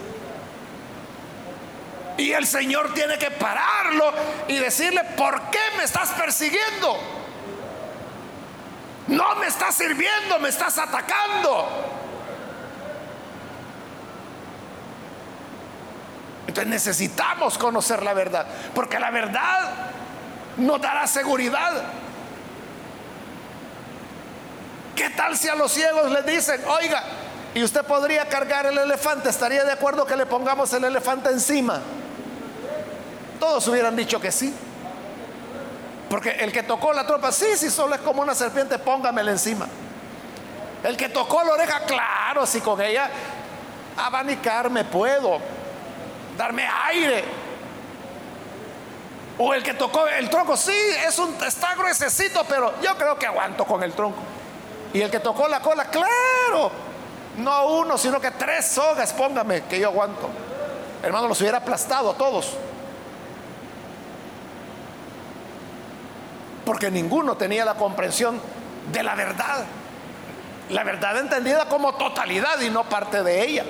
Y 2.17 2.31
el 2.31 2.47
Señor 2.47 2.95
tiene 2.95 3.19
que 3.19 3.33
pararlo 3.33 4.13
y 4.47 4.55
decirle, 4.59 5.03
¿por 5.17 5.51
qué 5.51 5.59
me 5.77 5.83
estás 5.83 6.11
persiguiendo? 6.11 6.97
No 9.09 9.35
me 9.35 9.49
estás 9.49 9.75
sirviendo, 9.75 10.39
me 10.39 10.49
estás 10.49 10.79
atacando. 10.79 11.67
Entonces 16.47 16.71
necesitamos 16.71 17.59
conocer 17.59 18.05
la 18.05 18.15
verdad, 18.15 18.47
porque 18.77 19.01
la 19.01 19.11
verdad 19.11 19.73
nos 20.57 20.81
dará 20.81 21.09
seguridad. 21.09 21.83
¿Qué 24.95 25.11
tal 25.11 25.37
si 25.37 25.49
a 25.49 25.55
los 25.55 25.73
ciegos 25.73 26.11
les 26.11 26.27
dicen, 26.27 26.63
oiga, 26.67 27.03
y 27.55 27.63
usted 27.63 27.83
podría 27.85 28.29
cargar 28.29 28.67
el 28.67 28.77
elefante? 28.77 29.29
¿Estaría 29.29 29.65
de 29.65 29.73
acuerdo 29.73 30.07
que 30.07 30.17
le 30.17 30.27
pongamos 30.27 30.73
el 30.73 30.85
elefante 30.85 31.31
encima? 31.31 31.81
Todos 33.41 33.67
hubieran 33.69 33.97
dicho 33.97 34.21
que 34.21 34.31
sí. 34.31 34.55
Porque 36.09 36.31
el 36.31 36.53
que 36.53 36.63
tocó 36.63 36.93
la 36.93 37.07
tropa, 37.07 37.33
sí, 37.33 37.47
sí, 37.57 37.71
solo 37.71 37.95
es 37.95 38.01
como 38.03 38.23
una 38.23 38.35
serpiente, 38.35 38.79
póngamela 38.79 39.31
encima. 39.31 39.67
El 40.85 40.97
que 40.97 41.09
tocó 41.09 41.43
la 41.43 41.53
oreja, 41.53 41.81
claro, 41.81 42.47
si 42.47 42.61
con 42.61 42.81
ella 42.81 43.09
abanicarme 43.97 44.85
puedo 44.85 45.39
darme 46.37 46.67
aire. 46.87 47.25
O 49.39 49.55
el 49.55 49.63
que 49.63 49.75
tocó 49.75 50.07
el 50.07 50.29
tronco, 50.29 50.57
sí, 50.57 50.77
es 51.07 51.19
un, 51.19 51.35
está 51.47 51.75
gruesecito, 51.75 52.45
pero 52.45 52.75
yo 52.83 52.95
creo 52.97 53.19
que 53.19 53.27
aguanto 53.27 53.65
con 53.65 53.83
el 53.83 53.93
tronco. 53.93 54.19
Y 54.93 55.01
el 55.01 55.11
que 55.11 55.21
tocó 55.21 55.49
la 55.49 55.61
cola, 55.61 55.87
claro, 55.87 56.71
no 57.39 57.67
uno, 57.67 57.97
sino 57.97 58.21
que 58.21 58.31
tres 58.33 58.67
sogas, 58.67 59.13
póngame, 59.13 59.63
que 59.65 59.81
yo 59.81 59.89
aguanto. 59.89 60.29
Hermano, 61.03 61.29
los 61.29 61.41
hubiera 61.41 61.59
aplastado 61.59 62.11
a 62.11 62.15
todos. 62.15 62.53
Porque 66.65 66.91
ninguno 66.91 67.37
tenía 67.37 67.65
la 67.65 67.75
comprensión 67.75 68.41
de 68.93 69.03
la 69.03 69.15
verdad. 69.15 69.65
La 70.69 70.85
verdad 70.85 71.19
entendida 71.19 71.69
como 71.69 71.95
totalidad 71.95 72.61
y 72.61 72.71
no 72.71 72.85
parte 72.85 73.23
de 73.23 73.45
ella. 73.45 73.65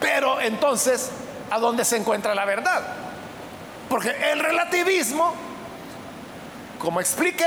Pero 0.00 0.40
entonces, 0.40 1.10
¿a 1.50 1.58
dónde 1.58 1.84
se 1.84 1.96
encuentra 1.96 2.34
la 2.34 2.44
verdad? 2.44 2.82
Porque 3.90 4.10
el 4.30 4.38
relativismo, 4.38 5.34
como 6.78 7.00
expliqué, 7.00 7.44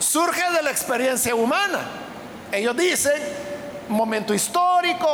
surge 0.00 0.50
de 0.50 0.62
la 0.62 0.70
experiencia 0.70 1.34
humana. 1.34 1.82
Ellos 2.50 2.76
dicen, 2.76 3.22
momento 3.88 4.34
histórico, 4.34 5.06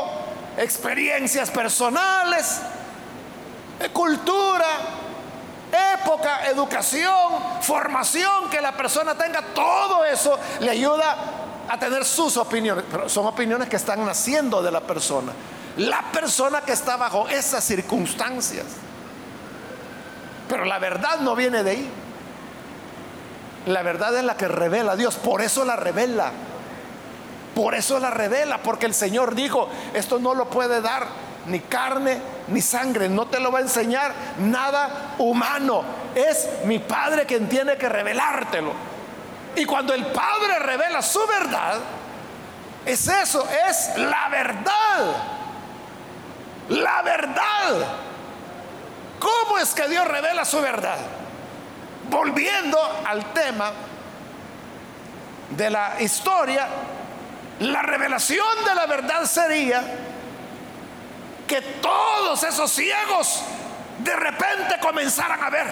experiencias 0.57 1.51
personales, 1.51 2.61
cultura, 3.93 4.69
época, 5.95 6.47
educación, 6.47 7.61
formación 7.61 8.49
que 8.49 8.63
la 8.63 8.73
persona 8.73 9.15
tenga, 9.15 9.43
todo 9.53 10.05
eso 10.05 10.39
le 10.61 10.71
ayuda 10.71 11.17
a 11.69 11.79
tener 11.79 12.05
sus 12.05 12.37
opiniones, 12.37 12.85
pero 12.91 13.09
son 13.09 13.27
opiniones 13.27 13.69
que 13.69 13.77
están 13.77 14.07
naciendo 14.07 14.63
de 14.63 14.71
la 14.71 14.81
persona 14.81 15.33
la 15.77 16.03
persona 16.13 16.61
que 16.61 16.73
está 16.73 16.97
bajo 16.97 17.29
esas 17.29 17.65
circunstancias. 17.65 18.67
Pero 20.51 20.65
la 20.65 20.81
verdad 20.81 21.21
no 21.21 21.37
viene 21.37 21.63
de 21.63 21.71
ahí. 21.71 21.91
La 23.67 23.83
verdad 23.83 24.17
es 24.17 24.25
la 24.25 24.37
que 24.37 24.49
revela 24.49 24.93
a 24.93 24.97
Dios. 24.97 25.15
Por 25.15 25.43
eso 25.43 25.65
la 25.65 25.77
revela. 25.77 26.33
Por 27.55 27.77
eso 27.77 28.01
la 28.01 28.11
revela. 28.11 28.59
Porque 28.59 28.87
el 28.87 28.95
Señor 28.95 29.37
dijo, 29.37 29.69
esto 29.95 30.19
no 30.19 30.35
lo 30.35 30.51
puede 30.51 30.81
dar 30.81 31.07
ni 31.47 31.61
carne 31.61 32.19
ni 32.49 32.61
sangre. 32.61 33.09
No 33.09 33.29
te 33.29 33.39
lo 33.39 33.53
va 33.53 33.61
a 33.61 33.63
enseñar 33.63 34.13
nada 34.41 35.15
humano. 35.19 35.85
Es 36.17 36.49
mi 36.65 36.81
Padre 36.81 37.27
quien 37.27 37.49
tiene 37.49 37.77
que 37.77 37.89
revelártelo. 37.89 38.73
Y 39.55 39.65
cuando 39.65 39.95
el 39.95 40.05
Padre 40.07 40.59
revela 40.59 41.01
su 41.01 41.25
verdad, 41.29 41.79
es 42.85 43.07
eso, 43.07 43.47
es 43.69 43.93
la 43.99 44.29
verdad. 44.31 45.17
La 46.71 47.03
verdad. 47.03 48.10
¿Cómo 49.21 49.59
es 49.59 49.75
que 49.75 49.87
Dios 49.87 50.09
revela 50.09 50.45
su 50.45 50.61
verdad? 50.61 50.97
Volviendo 52.09 52.79
al 53.07 53.33
tema 53.33 53.71
de 55.51 55.71
la 55.71 56.01
historia, 56.01 56.67
la 57.61 57.83
revelación 57.83 58.65
de 58.67 58.75
la 58.75 58.87
verdad 58.87 59.27
sería 59.27 59.83
que 61.47 61.61
todos 61.61 62.43
esos 62.43 62.71
ciegos 62.71 63.43
de 63.99 64.17
repente 64.17 64.77
comenzaran 64.81 65.43
a 65.43 65.51
ver 65.51 65.67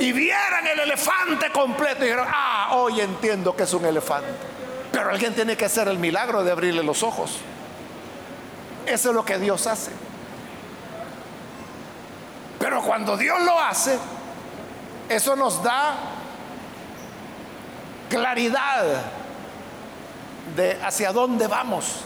y 0.00 0.12
vieran 0.12 0.66
el 0.66 0.80
elefante 0.80 1.50
completo 1.50 2.00
y 2.00 2.08
dijeron, 2.08 2.26
ah, 2.28 2.70
hoy 2.72 3.00
entiendo 3.00 3.54
que 3.54 3.62
es 3.62 3.72
un 3.72 3.84
elefante. 3.84 4.30
Pero 4.90 5.10
alguien 5.10 5.34
tiene 5.34 5.56
que 5.56 5.64
hacer 5.64 5.86
el 5.86 5.98
milagro 5.98 6.42
de 6.42 6.50
abrirle 6.50 6.82
los 6.82 7.02
ojos. 7.02 7.38
Eso 8.86 9.10
es 9.10 9.14
lo 9.14 9.24
que 9.24 9.38
Dios 9.38 9.66
hace. 9.66 10.07
Pero 12.68 12.82
cuando 12.82 13.16
Dios 13.16 13.40
lo 13.44 13.58
hace, 13.58 13.98
eso 15.08 15.34
nos 15.34 15.62
da 15.62 15.94
claridad 18.10 18.84
de 20.54 20.78
hacia 20.84 21.10
dónde 21.14 21.46
vamos. 21.46 22.02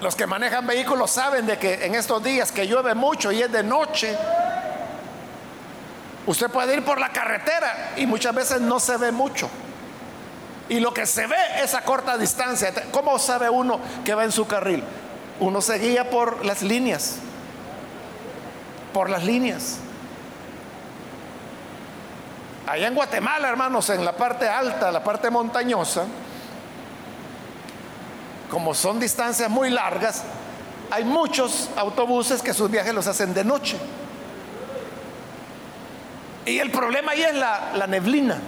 Los 0.00 0.16
que 0.16 0.26
manejan 0.26 0.66
vehículos 0.66 1.10
saben 1.10 1.44
de 1.44 1.58
que 1.58 1.84
en 1.84 1.94
estos 1.94 2.22
días 2.22 2.50
que 2.50 2.66
llueve 2.66 2.94
mucho 2.94 3.30
y 3.30 3.42
es 3.42 3.52
de 3.52 3.62
noche, 3.62 4.16
usted 6.24 6.48
puede 6.48 6.72
ir 6.72 6.82
por 6.86 6.98
la 6.98 7.10
carretera 7.10 7.92
y 7.98 8.06
muchas 8.06 8.34
veces 8.34 8.62
no 8.62 8.80
se 8.80 8.96
ve 8.96 9.12
mucho. 9.12 9.50
Y 10.70 10.80
lo 10.80 10.94
que 10.94 11.04
se 11.04 11.26
ve 11.26 11.36
es 11.62 11.74
a 11.74 11.82
corta 11.82 12.16
distancia. 12.16 12.72
¿Cómo 12.90 13.18
sabe 13.18 13.50
uno 13.50 13.78
que 14.06 14.14
va 14.14 14.24
en 14.24 14.32
su 14.32 14.46
carril? 14.46 14.82
Uno 15.38 15.60
se 15.60 15.76
guía 15.76 16.08
por 16.08 16.46
las 16.46 16.62
líneas. 16.62 17.18
Por 18.92 19.10
las 19.10 19.24
líneas. 19.24 19.78
Allá 22.66 22.88
en 22.88 22.94
Guatemala, 22.94 23.48
hermanos, 23.48 23.90
en 23.90 24.04
la 24.04 24.12
parte 24.12 24.48
alta, 24.48 24.90
la 24.90 25.02
parte 25.02 25.30
montañosa, 25.30 26.04
como 28.50 28.72
son 28.74 29.00
distancias 29.00 29.50
muy 29.50 29.70
largas, 29.70 30.24
hay 30.90 31.04
muchos 31.04 31.70
autobuses 31.76 32.42
que 32.42 32.52
sus 32.52 32.70
viajes 32.70 32.94
los 32.94 33.06
hacen 33.06 33.34
de 33.34 33.44
noche. 33.44 33.78
Y 36.44 36.58
el 36.58 36.70
problema 36.70 37.12
ahí 37.12 37.22
es 37.22 37.34
la, 37.34 37.86
neblina. 37.88 38.38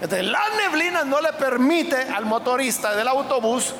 La 0.00 0.42
neblina 0.56 1.04
no 1.04 1.20
le 1.20 1.32
permite 1.32 1.96
al 1.96 2.26
motorista 2.26 2.94
del 2.94 3.08
autobús 3.08 3.74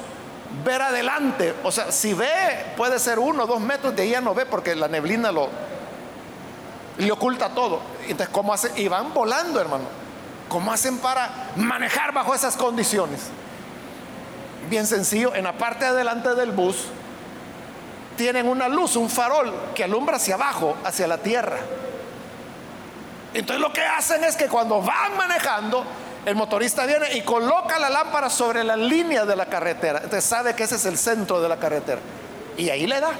ver 0.64 0.82
adelante. 0.82 1.54
O 1.64 1.72
sea, 1.72 1.90
si 1.90 2.14
ve, 2.14 2.28
puede 2.76 2.98
ser 2.98 3.18
uno 3.18 3.44
o 3.44 3.46
dos 3.46 3.60
metros, 3.60 3.94
de 3.96 4.02
ahí 4.02 4.10
ya 4.10 4.20
no 4.20 4.34
ve 4.34 4.46
porque 4.46 4.74
la 4.74 4.88
neblina 4.88 5.32
lo, 5.32 5.48
le 6.98 7.10
oculta 7.10 7.50
todo. 7.50 7.80
Entonces, 8.02 8.28
¿cómo 8.28 8.52
hacen? 8.52 8.72
Y 8.76 8.88
van 8.88 9.12
volando, 9.14 9.60
hermano. 9.60 9.84
¿Cómo 10.48 10.72
hacen 10.72 10.98
para 10.98 11.50
manejar 11.56 12.12
bajo 12.12 12.34
esas 12.34 12.56
condiciones? 12.56 13.20
Bien 14.68 14.86
sencillo, 14.86 15.34
en 15.34 15.44
la 15.44 15.54
parte 15.54 15.84
de 15.84 15.90
adelante 15.90 16.34
del 16.34 16.52
bus 16.52 16.86
tienen 18.16 18.48
una 18.48 18.68
luz, 18.68 18.96
un 18.96 19.10
farol 19.10 19.52
que 19.74 19.84
alumbra 19.84 20.16
hacia 20.16 20.34
abajo, 20.36 20.76
hacia 20.84 21.06
la 21.06 21.18
tierra. 21.18 21.58
Entonces 23.34 23.60
lo 23.60 23.72
que 23.72 23.82
hacen 23.82 24.22
es 24.22 24.36
que 24.36 24.46
cuando 24.46 24.80
van 24.80 25.16
manejando, 25.16 25.84
el 26.24 26.34
motorista 26.34 26.86
viene 26.86 27.14
y 27.16 27.22
coloca 27.22 27.78
la 27.78 27.90
lámpara 27.90 28.30
sobre 28.30 28.64
la 28.64 28.76
línea 28.76 29.24
de 29.24 29.36
la 29.36 29.46
carretera. 29.46 30.00
Entonces 30.02 30.24
sabe 30.24 30.54
que 30.54 30.64
ese 30.64 30.76
es 30.76 30.86
el 30.86 30.96
centro 30.96 31.40
de 31.40 31.48
la 31.48 31.58
carretera. 31.58 32.00
Y 32.56 32.70
ahí 32.70 32.86
le 32.86 33.00
da. 33.00 33.12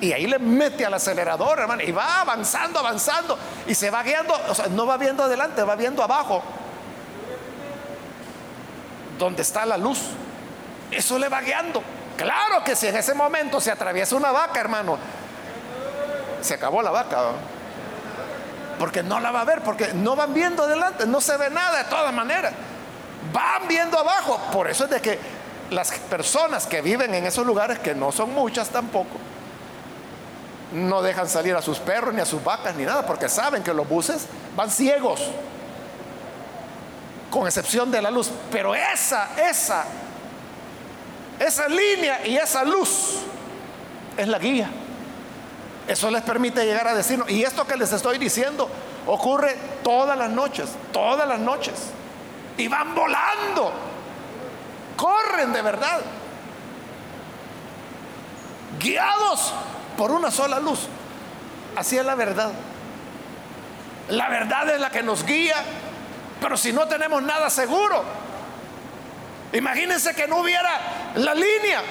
Y 0.00 0.12
ahí 0.12 0.26
le 0.26 0.38
mete 0.38 0.84
al 0.84 0.92
acelerador, 0.92 1.58
hermano, 1.58 1.82
y 1.82 1.90
va 1.90 2.20
avanzando, 2.20 2.78
avanzando, 2.78 3.38
y 3.66 3.74
se 3.74 3.90
va 3.90 4.02
guiando, 4.02 4.34
o 4.48 4.54
sea, 4.54 4.66
no 4.66 4.86
va 4.86 4.98
viendo 4.98 5.22
adelante, 5.22 5.62
va 5.62 5.74
viendo 5.74 6.02
abajo, 6.02 6.42
donde 9.18 9.40
está 9.40 9.64
la 9.64 9.78
luz. 9.78 10.00
Eso 10.90 11.18
le 11.18 11.30
va 11.30 11.40
guiando. 11.40 11.82
Claro 12.16 12.62
que 12.62 12.76
si 12.76 12.88
en 12.88 12.96
ese 12.96 13.14
momento 13.14 13.58
se 13.58 13.70
atraviesa 13.70 14.16
una 14.16 14.32
vaca, 14.32 14.60
hermano, 14.60 14.98
se 16.42 16.54
acabó 16.54 16.82
la 16.82 16.90
vaca. 16.90 17.32
Porque 18.78 19.02
no 19.02 19.20
la 19.20 19.30
va 19.30 19.40
a 19.40 19.44
ver, 19.44 19.62
porque 19.62 19.92
no 19.94 20.16
van 20.16 20.34
viendo 20.34 20.64
adelante, 20.64 21.06
no 21.06 21.20
se 21.20 21.36
ve 21.36 21.50
nada 21.50 21.78
de 21.78 21.84
todas 21.84 22.12
maneras. 22.12 22.52
Van 23.32 23.66
viendo 23.68 23.98
abajo. 23.98 24.40
Por 24.52 24.68
eso 24.68 24.84
es 24.84 24.90
de 24.90 25.00
que 25.00 25.18
las 25.70 25.92
personas 25.92 26.66
que 26.66 26.82
viven 26.82 27.14
en 27.14 27.26
esos 27.26 27.46
lugares, 27.46 27.78
que 27.78 27.94
no 27.94 28.12
son 28.12 28.32
muchas 28.32 28.68
tampoco, 28.68 29.16
no 30.72 31.02
dejan 31.02 31.28
salir 31.28 31.54
a 31.54 31.62
sus 31.62 31.78
perros 31.78 32.12
ni 32.14 32.20
a 32.20 32.26
sus 32.26 32.42
vacas 32.42 32.74
ni 32.76 32.84
nada, 32.84 33.06
porque 33.06 33.28
saben 33.28 33.62
que 33.62 33.72
los 33.72 33.88
buses 33.88 34.26
van 34.54 34.70
ciegos, 34.70 35.20
con 37.30 37.46
excepción 37.46 37.90
de 37.90 38.02
la 38.02 38.10
luz. 38.10 38.30
Pero 38.50 38.74
esa, 38.74 39.30
esa, 39.48 39.84
esa 41.38 41.68
línea 41.68 42.26
y 42.26 42.36
esa 42.36 42.64
luz 42.64 43.20
es 44.16 44.28
la 44.28 44.38
guía. 44.38 44.70
Eso 45.86 46.10
les 46.10 46.22
permite 46.22 46.64
llegar 46.64 46.88
a 46.88 46.94
destino. 46.94 47.24
Y 47.28 47.42
esto 47.42 47.66
que 47.66 47.76
les 47.76 47.92
estoy 47.92 48.18
diciendo 48.18 48.68
ocurre 49.06 49.56
todas 49.84 50.18
las 50.18 50.30
noches, 50.30 50.70
todas 50.92 51.28
las 51.28 51.38
noches. 51.38 51.74
Y 52.56 52.68
van 52.68 52.94
volando, 52.94 53.72
corren 54.96 55.52
de 55.52 55.62
verdad, 55.62 56.00
guiados 58.80 59.52
por 59.96 60.10
una 60.10 60.30
sola 60.30 60.58
luz. 60.58 60.88
Así 61.76 61.98
es 61.98 62.04
la 62.04 62.14
verdad. 62.14 62.50
La 64.08 64.28
verdad 64.28 64.70
es 64.70 64.80
la 64.80 64.90
que 64.90 65.02
nos 65.02 65.24
guía, 65.24 65.56
pero 66.40 66.56
si 66.56 66.72
no 66.72 66.86
tenemos 66.88 67.22
nada 67.22 67.50
seguro, 67.50 68.04
imagínense 69.52 70.14
que 70.14 70.26
no 70.26 70.38
hubiera 70.38 71.12
la 71.16 71.34
línea 71.34 71.82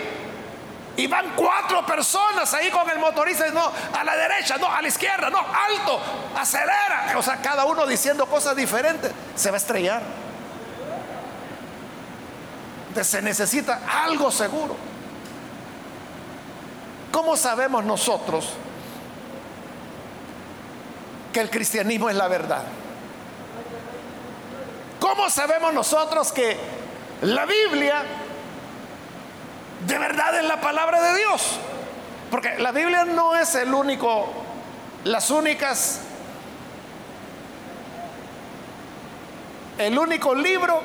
y 0.98 1.08
van 1.08 1.34
cuatro 1.36 1.86
personas 1.86 2.54
ahí 2.54 2.70
con 2.72 2.90
el 2.90 3.00
motorista, 3.00 3.48
no, 3.52 3.72
a 3.94 4.04
la 4.04 4.16
derecha, 4.16 4.58
no, 4.58 4.68
a 4.72 4.82
la 4.82 4.88
izquierda, 4.88 5.30
no, 5.30 5.40
alto, 5.40 6.00
acelera. 6.36 7.14
O 7.18 7.22
sea, 7.22 7.42
cada 7.42 7.66
uno 7.66 7.86
diciendo 7.86 8.26
cosas 8.26 8.56
diferentes, 8.56 9.12
se 9.36 9.52
va 9.52 9.58
a 9.58 9.58
estrellar. 9.58 10.02
Entonces 12.90 13.12
se 13.12 13.22
necesita 13.22 13.82
algo 14.04 14.32
seguro. 14.32 14.78
¿Cómo 17.12 17.36
sabemos 17.36 17.84
nosotros 17.84 18.54
que 21.34 21.42
el 21.42 21.50
cristianismo 21.50 22.10
es 22.10 22.16
la 22.16 22.30
verdad? 22.30 22.64
¿Cómo 25.00 25.30
sabemos 25.30 25.74
nosotros 25.74 26.32
que 26.32 26.58
la 27.22 27.46
Biblia 27.46 28.04
de 29.88 29.98
verdad 29.98 30.38
es 30.40 30.46
la 30.46 30.62
palabra 30.62 31.02
de 31.02 31.18
Dios? 31.18 31.60
Porque 32.32 32.58
la 32.58 32.72
Biblia 32.72 33.06
no 33.06 33.36
es 33.36 33.56
el 33.56 33.74
único, 33.74 34.28
las 35.04 35.30
únicas, 35.30 36.02
el 39.78 39.98
único 39.98 40.34
libro 40.34 40.82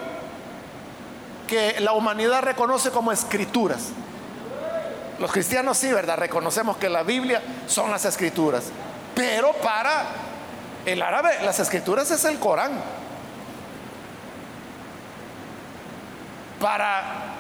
que 1.47 1.81
la 1.81 1.93
humanidad 1.93 2.43
reconoce 2.43 2.91
como 2.91 3.11
escrituras. 3.11 3.89
Los 5.19 5.33
cristianos 5.33 5.77
sí, 5.77 5.93
¿verdad? 5.93 6.17
Reconocemos 6.19 6.77
que 6.77 6.89
la 6.89 7.03
Biblia 7.03 7.43
son 7.67 7.91
las 7.91 8.05
escrituras. 8.05 8.64
Pero 9.14 9.53
para 9.55 10.07
el 10.87 11.03
árabe 11.03 11.31
las 11.43 11.59
escrituras 11.59 12.11
es 12.11 12.25
el 12.25 12.39
Corán. 12.39 12.73
Para 16.61 17.39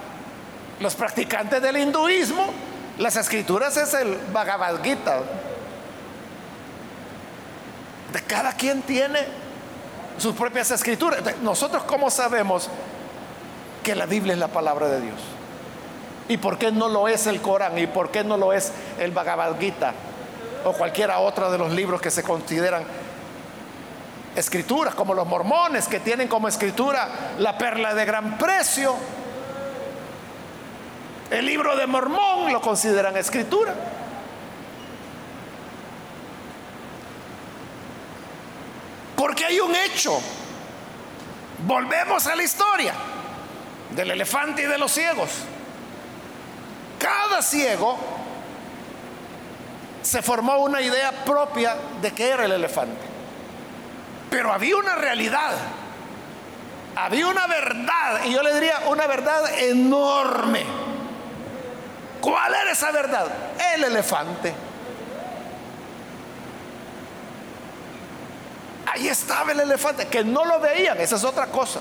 los 0.80 0.94
practicantes 0.94 1.62
del 1.62 1.76
hinduismo, 1.76 2.46
las 2.98 3.16
escrituras 3.16 3.76
es 3.76 3.94
el 3.94 4.16
Bhagavad 4.32 4.82
Gita. 4.82 5.20
De 8.12 8.22
cada 8.22 8.52
quien 8.52 8.82
tiene 8.82 9.20
sus 10.18 10.34
propias 10.34 10.70
escrituras. 10.72 11.20
Nosotros, 11.42 11.84
¿cómo 11.84 12.10
sabemos 12.10 12.68
que 13.82 13.94
la 13.94 14.06
Biblia 14.06 14.32
es 14.32 14.38
la 14.38 14.48
palabra 14.48 14.88
de 14.88 15.00
Dios? 15.00 15.20
¿Y 16.28 16.36
por 16.36 16.58
qué 16.58 16.72
no 16.72 16.88
lo 16.88 17.08
es 17.08 17.26
el 17.26 17.40
Corán? 17.40 17.78
¿Y 17.78 17.86
por 17.86 18.10
qué 18.10 18.24
no 18.24 18.36
lo 18.36 18.52
es 18.52 18.72
el 18.98 19.12
Bhagavad 19.12 19.58
Gita? 19.60 19.94
o 20.64 20.72
cualquiera 20.72 21.18
otra 21.18 21.50
de 21.50 21.58
los 21.58 21.72
libros 21.72 22.00
que 22.00 22.10
se 22.10 22.22
consideran 22.22 22.82
escrituras, 24.36 24.94
como 24.94 25.14
los 25.14 25.26
mormones 25.26 25.88
que 25.88 26.00
tienen 26.00 26.28
como 26.28 26.48
escritura 26.48 27.08
la 27.38 27.58
perla 27.58 27.94
de 27.94 28.04
gran 28.04 28.38
precio. 28.38 28.94
El 31.30 31.46
libro 31.46 31.76
de 31.76 31.86
Mormón 31.86 32.52
lo 32.52 32.60
consideran 32.60 33.16
escritura. 33.16 33.72
Porque 39.16 39.44
hay 39.44 39.60
un 39.60 39.74
hecho. 39.76 40.20
Volvemos 41.66 42.26
a 42.26 42.34
la 42.34 42.42
historia 42.42 42.94
del 43.90 44.10
elefante 44.10 44.62
y 44.62 44.66
de 44.66 44.78
los 44.78 44.90
ciegos. 44.90 45.30
Cada 46.98 47.42
ciego 47.42 47.96
se 50.02 50.22
formó 50.22 50.58
una 50.58 50.80
idea 50.80 51.12
propia 51.24 51.76
de 52.02 52.12
qué 52.12 52.30
era 52.30 52.44
el 52.44 52.52
elefante. 52.52 53.06
Pero 54.30 54.52
había 54.52 54.76
una 54.76 54.96
realidad, 54.96 55.52
había 56.96 57.26
una 57.26 57.46
verdad, 57.46 58.24
y 58.24 58.32
yo 58.32 58.42
le 58.42 58.54
diría 58.54 58.80
una 58.88 59.06
verdad 59.06 59.58
enorme. 59.60 60.79
¿Cuál 62.20 62.54
era 62.54 62.72
esa 62.72 62.90
verdad? 62.90 63.26
El 63.74 63.84
elefante. 63.84 64.52
Ahí 68.86 69.08
estaba 69.08 69.52
el 69.52 69.60
elefante, 69.60 70.08
que 70.08 70.24
no 70.24 70.44
lo 70.44 70.60
veían, 70.60 71.00
esa 71.00 71.16
es 71.16 71.24
otra 71.24 71.46
cosa. 71.46 71.80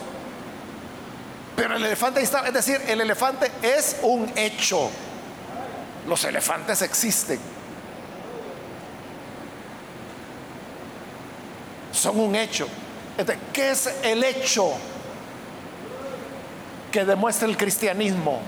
Pero 1.56 1.76
el 1.76 1.84
elefante 1.84 2.20
ahí 2.20 2.24
estaba, 2.24 2.48
es 2.48 2.54
decir, 2.54 2.82
el 2.88 3.02
elefante 3.02 3.52
es 3.62 3.98
un 4.04 4.32
hecho. 4.36 4.90
Los 6.08 6.24
elefantes 6.24 6.82
existen. 6.82 7.40
Son 11.92 12.20
un 12.20 12.36
hecho. 12.36 12.68
¿Qué 13.52 13.72
es 13.72 13.88
el 14.04 14.24
hecho 14.24 14.72
que 16.92 17.04
demuestra 17.04 17.48
el 17.48 17.58
cristianismo? 17.58 18.40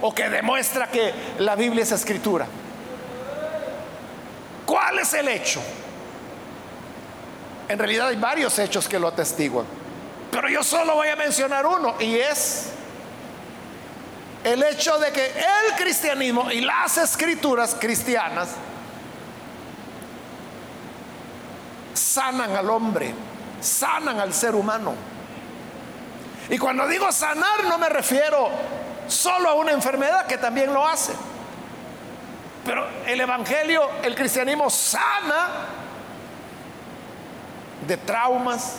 O 0.00 0.14
que 0.14 0.28
demuestra 0.28 0.88
que 0.88 1.12
la 1.38 1.56
Biblia 1.56 1.82
es 1.82 1.92
escritura. 1.92 2.46
¿Cuál 4.64 4.98
es 4.98 5.14
el 5.14 5.28
hecho? 5.28 5.60
En 7.68 7.78
realidad 7.78 8.08
hay 8.08 8.16
varios 8.16 8.58
hechos 8.58 8.88
que 8.88 8.98
lo 8.98 9.08
atestiguan. 9.08 9.66
Pero 10.30 10.48
yo 10.48 10.62
solo 10.62 10.94
voy 10.94 11.08
a 11.08 11.16
mencionar 11.16 11.66
uno 11.66 11.94
y 11.98 12.16
es 12.16 12.70
el 14.44 14.62
hecho 14.62 14.98
de 14.98 15.10
que 15.10 15.26
el 15.26 15.74
cristianismo 15.76 16.50
y 16.50 16.60
las 16.60 16.96
escrituras 16.98 17.76
cristianas 17.78 18.48
sanan 21.94 22.56
al 22.56 22.70
hombre, 22.70 23.14
sanan 23.60 24.20
al 24.20 24.32
ser 24.32 24.54
humano. 24.54 24.94
Y 26.50 26.56
cuando 26.56 26.86
digo 26.86 27.10
sanar 27.12 27.64
no 27.64 27.78
me 27.78 27.88
refiero 27.88 28.50
solo 29.08 29.48
a 29.48 29.54
una 29.54 29.72
enfermedad 29.72 30.26
que 30.26 30.38
también 30.38 30.72
lo 30.72 30.86
hace. 30.86 31.12
Pero 32.64 32.86
el 33.06 33.20
Evangelio, 33.20 33.88
el 34.02 34.14
cristianismo 34.14 34.68
sana 34.68 35.48
de 37.86 37.96
traumas, 37.96 38.76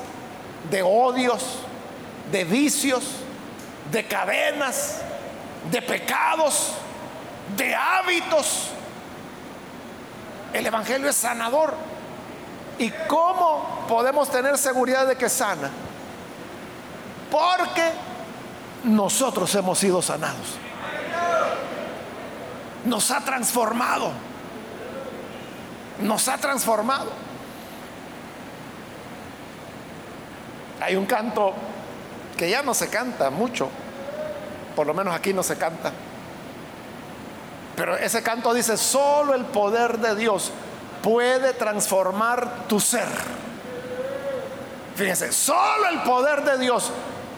de 0.70 0.84
odios, 0.84 1.60
de 2.32 2.44
vicios, 2.44 3.04
de 3.92 4.06
cadenas, 4.06 5.02
de 5.72 5.82
pecados, 5.82 6.74
de 7.58 7.74
hábitos. 7.74 8.70
El 10.54 10.66
Evangelio 10.66 11.10
es 11.10 11.16
sanador. 11.16 11.74
¿Y 12.78 12.92
cómo 13.08 13.86
podemos 13.90 14.30
tener 14.30 14.58
seguridad 14.58 15.08
de 15.08 15.16
que 15.16 15.28
sana? 15.30 15.70
Porque 17.32 17.92
nosotros 18.84 19.54
hemos 19.56 19.80
sido 19.80 20.02
sanados. 20.02 20.58
Nos 22.86 23.12
ha 23.12 23.22
transformado. 23.22 24.12
Nos 26.02 26.28
ha 26.28 26.38
transformado. 26.38 27.12
Hay 30.82 30.96
un 30.96 31.06
canto 31.06 31.54
que 32.38 32.50
ya 32.50 32.64
no 32.64 32.74
se 32.74 32.88
canta 32.88 33.30
mucho, 33.30 33.70
por 34.76 34.88
lo 34.88 34.94
menos 34.94 35.14
aquí 35.14 35.34
no 35.34 35.44
se 35.44 35.58
canta. 35.58 35.92
Pero 37.76 37.98
ese 37.98 38.24
canto 38.24 38.54
dice, 38.54 38.78
solo 38.78 39.34
el 39.34 39.46
poder 39.46 40.00
de 40.00 40.16
Dios 40.16 40.52
puede 41.04 41.54
transformar 41.54 42.68
tu 42.68 42.80
ser. 42.80 43.08
Fíjense, 44.96 45.32
solo 45.34 45.88
el 45.92 46.00
poder 46.02 46.44
de 46.44 46.58
Dios 46.58 46.92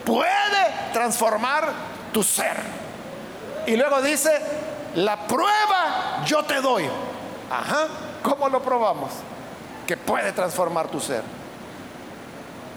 puede 0.04 0.90
transformar 0.92 1.72
tu 2.12 2.22
ser. 2.22 2.56
Y 3.66 3.76
luego 3.76 4.02
dice, 4.02 4.30
la 4.96 5.26
prueba 5.26 6.22
yo 6.26 6.44
te 6.44 6.60
doy. 6.60 6.88
Ajá, 7.50 7.86
¿cómo 8.22 8.48
lo 8.48 8.62
probamos? 8.62 9.12
Que 9.86 9.96
puede 9.96 10.32
transformar 10.32 10.88
tu 10.88 11.00
ser. 11.00 11.22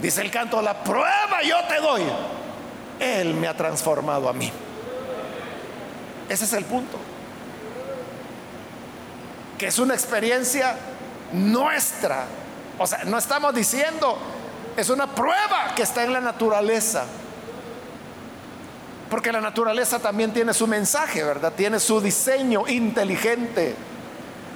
Dice 0.02 0.22
el 0.22 0.32
canto, 0.32 0.62
la 0.62 0.84
prueba 0.84 1.42
yo 1.44 1.58
te 1.68 1.80
doy. 1.80 2.04
Él 3.00 3.34
me 3.34 3.48
ha 3.48 3.56
transformado 3.56 4.30
a 4.30 4.34
mí. 4.34 4.52
Ese 6.30 6.46
es 6.46 6.54
el 6.54 6.66
punto. 6.66 6.98
Que 9.58 9.68
es 9.68 9.80
una 9.80 9.94
experiencia 9.94 10.76
nuestra. 11.32 12.26
O 12.78 12.86
sea, 12.86 13.04
no 13.06 13.18
estamos 13.18 13.54
diciendo, 13.56 14.18
es 14.78 14.90
una 14.90 15.08
prueba 15.08 15.74
que 15.76 15.84
está 15.84 16.04
en 16.04 16.14
la 16.14 16.22
naturaleza. 16.22 17.06
Porque 19.10 19.32
la 19.32 19.40
naturaleza 19.40 20.00
también 20.00 20.34
tiene 20.34 20.54
su 20.54 20.68
mensaje, 20.68 21.24
¿verdad? 21.24 21.54
Tiene 21.56 21.80
su 21.80 22.02
diseño 22.02 22.68
inteligente, 22.68 23.76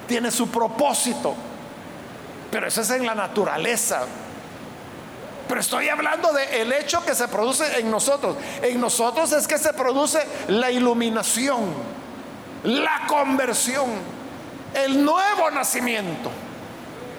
tiene 0.06 0.30
su 0.30 0.48
propósito. 0.48 1.34
Pero 2.50 2.66
eso 2.66 2.80
es 2.80 2.90
en 2.90 3.06
la 3.06 3.14
naturaleza. 3.14 4.02
Pero 5.48 5.60
estoy 5.60 5.88
hablando 5.88 6.32
del 6.32 6.72
hecho 6.72 7.04
que 7.04 7.14
se 7.14 7.28
produce 7.28 7.78
en 7.78 7.90
nosotros. 7.90 8.36
En 8.62 8.80
nosotros 8.80 9.32
es 9.32 9.46
que 9.46 9.58
se 9.58 9.72
produce 9.72 10.20
la 10.48 10.70
iluminación, 10.70 11.72
la 12.64 13.06
conversión, 13.06 13.88
el 14.74 15.04
nuevo 15.04 15.50
nacimiento, 15.50 16.30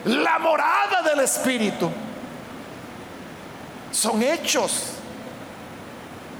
la 0.05 0.37
morada 0.39 1.01
del 1.01 1.21
Espíritu. 1.21 1.89
Son 3.91 4.21
hechos. 4.21 4.93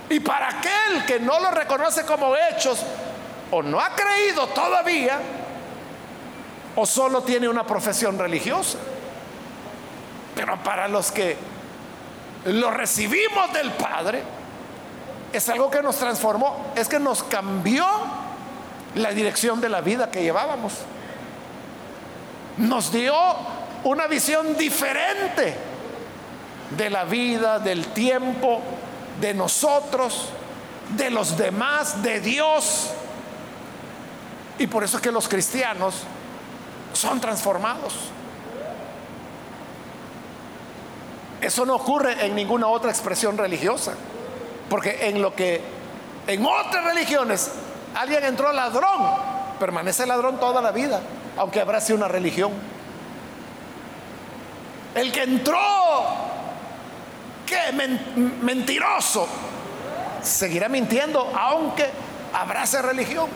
Y 0.10 0.20
para 0.20 0.50
aquel 0.50 1.06
que 1.06 1.20
no 1.20 1.40
lo 1.40 1.52
reconoce 1.52 2.06
como 2.06 2.34
hechos, 2.36 2.80
o 3.52 3.62
no 3.62 3.80
ha 3.80 3.90
creído 3.96 4.48
todavía, 4.48 5.20
o 6.76 6.86
solo 6.86 7.22
tiene 7.24 7.48
una 7.48 7.66
profesión 7.66 8.18
religiosa. 8.18 8.78
Pero 10.36 10.62
para 10.64 10.88
los 10.88 11.12
que 11.12 11.38
lo 12.46 12.72
recibimos 12.72 13.54
del 13.54 13.72
Padre, 13.72 14.24
es 15.32 15.48
algo 15.50 15.70
que 15.70 15.82
nos 15.82 15.98
transformó, 15.98 16.74
es 16.76 16.88
que 16.88 17.00
nos 17.00 17.24
cambió 17.24 17.86
la 18.96 19.12
dirección 19.12 19.62
de 19.62 19.70
la 19.70 19.82
vida 19.82 20.12
que 20.12 20.24
llevábamos. 20.24 20.74
Nos 22.58 22.92
dio 22.92 23.16
una 23.84 24.08
visión 24.08 24.58
diferente 24.58 25.71
de 26.78 26.90
la 26.90 27.04
vida, 27.04 27.60
del 27.60 27.88
tiempo, 27.88 28.62
de 29.20 29.34
nosotros, 29.34 30.30
de 30.96 31.10
los 31.10 31.38
demás, 31.38 32.02
de 32.02 32.20
Dios. 32.20 32.92
Y 34.58 34.68
por 34.68 34.84
eso 34.84 34.98
es 34.98 35.04
que 35.04 35.12
los 35.12 35.28
cristianos 35.28 35.96
son 36.94 37.20
transformados. 37.20 37.94
Eso 41.42 41.66
no 41.66 41.76
ocurre 41.76 42.26
en 42.26 42.36
ninguna 42.36 42.68
otra 42.68 42.92
expresión 42.92 43.38
religiosa. 43.38 43.94
Porque 44.70 45.08
en 45.08 45.22
lo 45.22 45.36
que 45.36 45.62
en 46.28 46.46
otras 46.46 46.86
religiones 46.86 47.52
alguien 47.96 48.24
entró 48.24 48.54
ladrón, 48.54 49.02
permanece 49.60 50.06
ladrón 50.06 50.40
toda 50.40 50.62
la 50.62 50.72
vida, 50.72 51.02
aunque 51.38 51.60
habrá 51.60 51.82
sido 51.82 51.98
una 51.98 52.08
religión. 52.08 52.52
El 54.94 55.12
que 55.12 55.24
entró, 55.24 55.58
mentiroso, 58.42 59.28
seguirá 60.22 60.70
mintiendo 60.70 61.32
aunque 61.36 61.90
abrace 62.34 62.82
religión. 62.82 63.30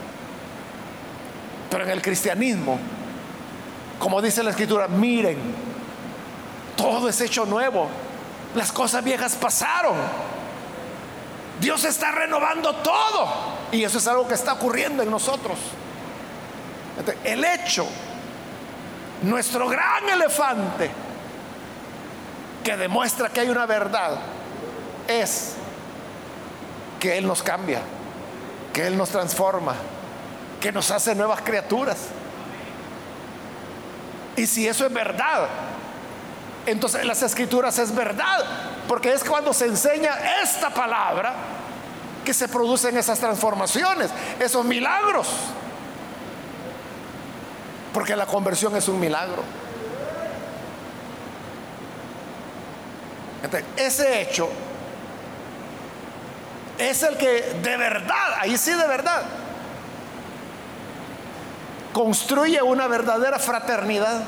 Pero 1.70 1.84
en 1.84 1.90
el 1.90 2.02
cristianismo, 2.02 2.80
como 4.00 4.22
dice 4.22 4.44
la 4.44 4.52
escritura, 4.52 4.88
miren, 4.88 5.38
todo 6.76 7.10
es 7.10 7.20
hecho 7.22 7.46
nuevo. 7.46 7.88
Las 8.56 8.72
cosas 8.72 9.04
viejas 9.04 9.36
pasaron. 9.36 9.96
Dios 11.60 11.84
está 11.84 12.12
renovando 12.12 12.76
todo. 12.76 13.28
Y 13.72 13.84
eso 13.84 13.98
es 13.98 14.08
algo 14.08 14.28
que 14.28 14.36
está 14.36 14.54
ocurriendo 14.54 15.04
en 15.04 15.10
nosotros. 15.10 15.58
El 17.24 17.44
hecho 17.44 17.86
nuestro 19.24 19.68
gran 19.68 20.08
elefante 20.10 20.90
que 22.66 22.76
demuestra 22.76 23.30
que 23.30 23.42
hay 23.42 23.50
una 23.50 23.68
verdad 23.68 24.18
es 25.08 25.54
que 27.00 27.16
Él 27.16 27.28
nos 27.28 27.44
cambia, 27.44 27.80
que 28.74 28.88
Él 28.88 28.98
nos 28.98 29.10
transforma, 29.10 29.76
que 30.60 30.72
nos 30.72 30.90
hace 30.90 31.14
nuevas 31.14 31.42
criaturas. 31.42 31.98
Y 34.36 34.48
si 34.48 34.68
eso 34.68 34.88
es 34.88 34.92
verdad, 34.92 35.48
entonces 36.66 37.06
las 37.06 37.22
escrituras 37.22 37.78
es 37.78 37.94
verdad, 37.94 38.44
porque 38.88 39.14
es 39.14 39.24
cuando 39.24 39.54
se 39.54 39.68
enseña 39.68 40.16
esta 40.42 40.72
palabra 40.72 41.36
que 42.26 42.34
se 42.34 42.48
producen 42.48 42.98
esas 42.98 43.20
transformaciones, 43.20 44.10
esos 44.40 44.66
milagros. 44.66 45.28
Porque 47.94 48.16
la 48.16 48.26
conversión 48.26 48.76
es 48.76 48.88
un 48.88 49.00
milagro. 49.00 49.44
Ese 53.78 54.22
hecho 54.22 54.50
es 56.78 57.04
el 57.04 57.18
que 57.18 57.42
de 57.62 57.78
verdad, 57.78 58.36
ahí 58.40 58.58
sí 58.58 58.72
de 58.72 58.88
verdad, 58.88 59.24
construye 61.94 62.62
una 62.62 62.88
verdadera 62.88 63.40
fraternidad. 63.40 64.24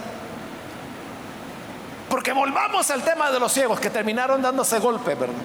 Porque 2.10 2.32
volvamos 2.32 2.90
al 2.90 3.04
tema 3.04 3.32
de 3.32 3.40
los 3.40 3.52
ciegos 3.52 3.80
que 3.80 3.90
terminaron 3.90 4.42
dándose 4.42 4.80
golpe, 4.80 5.16
¿verdad? 5.16 5.36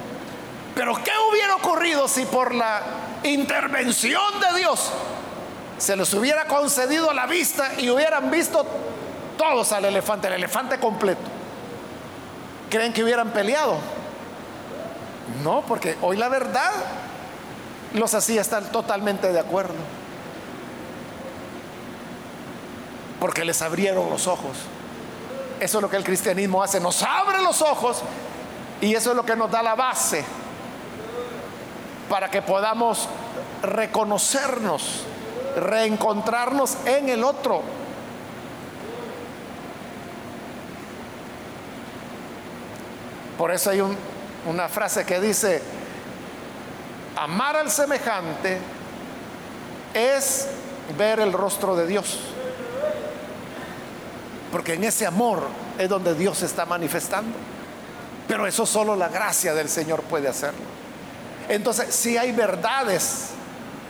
Pero 0.74 0.94
¿qué 1.02 1.10
hubiera 1.30 1.56
ocurrido 1.56 2.06
si 2.06 2.24
por 2.24 2.54
la 2.54 2.80
intervención 3.24 4.22
de 4.40 4.58
Dios 4.60 4.90
se 5.76 5.96
les 5.96 6.14
hubiera 6.14 6.46
concedido 6.46 7.12
la 7.12 7.26
vista 7.26 7.72
y 7.78 7.90
hubieran 7.90 8.30
visto 8.30 8.64
todos 9.36 9.72
al 9.72 9.84
elefante, 9.84 10.28
el 10.28 10.34
elefante 10.34 10.78
completo? 10.78 11.41
¿Creen 12.72 12.94
que 12.94 13.04
hubieran 13.04 13.32
peleado? 13.32 13.76
No, 15.44 15.60
porque 15.68 15.98
hoy 16.00 16.16
la 16.16 16.30
verdad 16.30 16.72
los 17.92 18.14
hacía 18.14 18.40
estar 18.40 18.62
totalmente 18.72 19.30
de 19.30 19.38
acuerdo. 19.38 19.74
Porque 23.20 23.44
les 23.44 23.60
abrieron 23.60 24.08
los 24.08 24.26
ojos. 24.26 24.56
Eso 25.60 25.78
es 25.78 25.82
lo 25.82 25.90
que 25.90 25.98
el 25.98 26.02
cristianismo 26.02 26.62
hace, 26.62 26.80
nos 26.80 27.02
abre 27.02 27.42
los 27.42 27.60
ojos 27.60 28.02
y 28.80 28.94
eso 28.94 29.10
es 29.10 29.16
lo 29.16 29.26
que 29.26 29.36
nos 29.36 29.50
da 29.50 29.62
la 29.62 29.74
base 29.74 30.24
para 32.08 32.30
que 32.30 32.40
podamos 32.40 33.06
reconocernos, 33.62 35.02
reencontrarnos 35.56 36.78
en 36.86 37.10
el 37.10 37.22
otro. 37.22 37.81
Por 43.36 43.50
eso 43.50 43.70
hay 43.70 43.80
un 43.80 43.96
una 44.46 44.68
frase 44.68 45.04
que 45.04 45.20
dice, 45.20 45.62
amar 47.16 47.56
al 47.56 47.70
semejante 47.70 48.58
es 49.94 50.48
ver 50.96 51.20
el 51.20 51.32
rostro 51.32 51.76
de 51.76 51.86
Dios. 51.86 52.18
Porque 54.50 54.74
en 54.74 54.84
ese 54.84 55.06
amor 55.06 55.46
es 55.78 55.88
donde 55.88 56.14
Dios 56.14 56.38
se 56.38 56.46
está 56.46 56.66
manifestando. 56.66 57.32
Pero 58.28 58.46
eso 58.46 58.66
solo 58.66 58.96
la 58.96 59.08
gracia 59.08 59.54
del 59.54 59.68
Señor 59.68 60.02
puede 60.02 60.28
hacerlo. 60.28 60.60
Entonces, 61.48 61.94
si 61.94 62.16
hay 62.16 62.32
verdades 62.32 63.30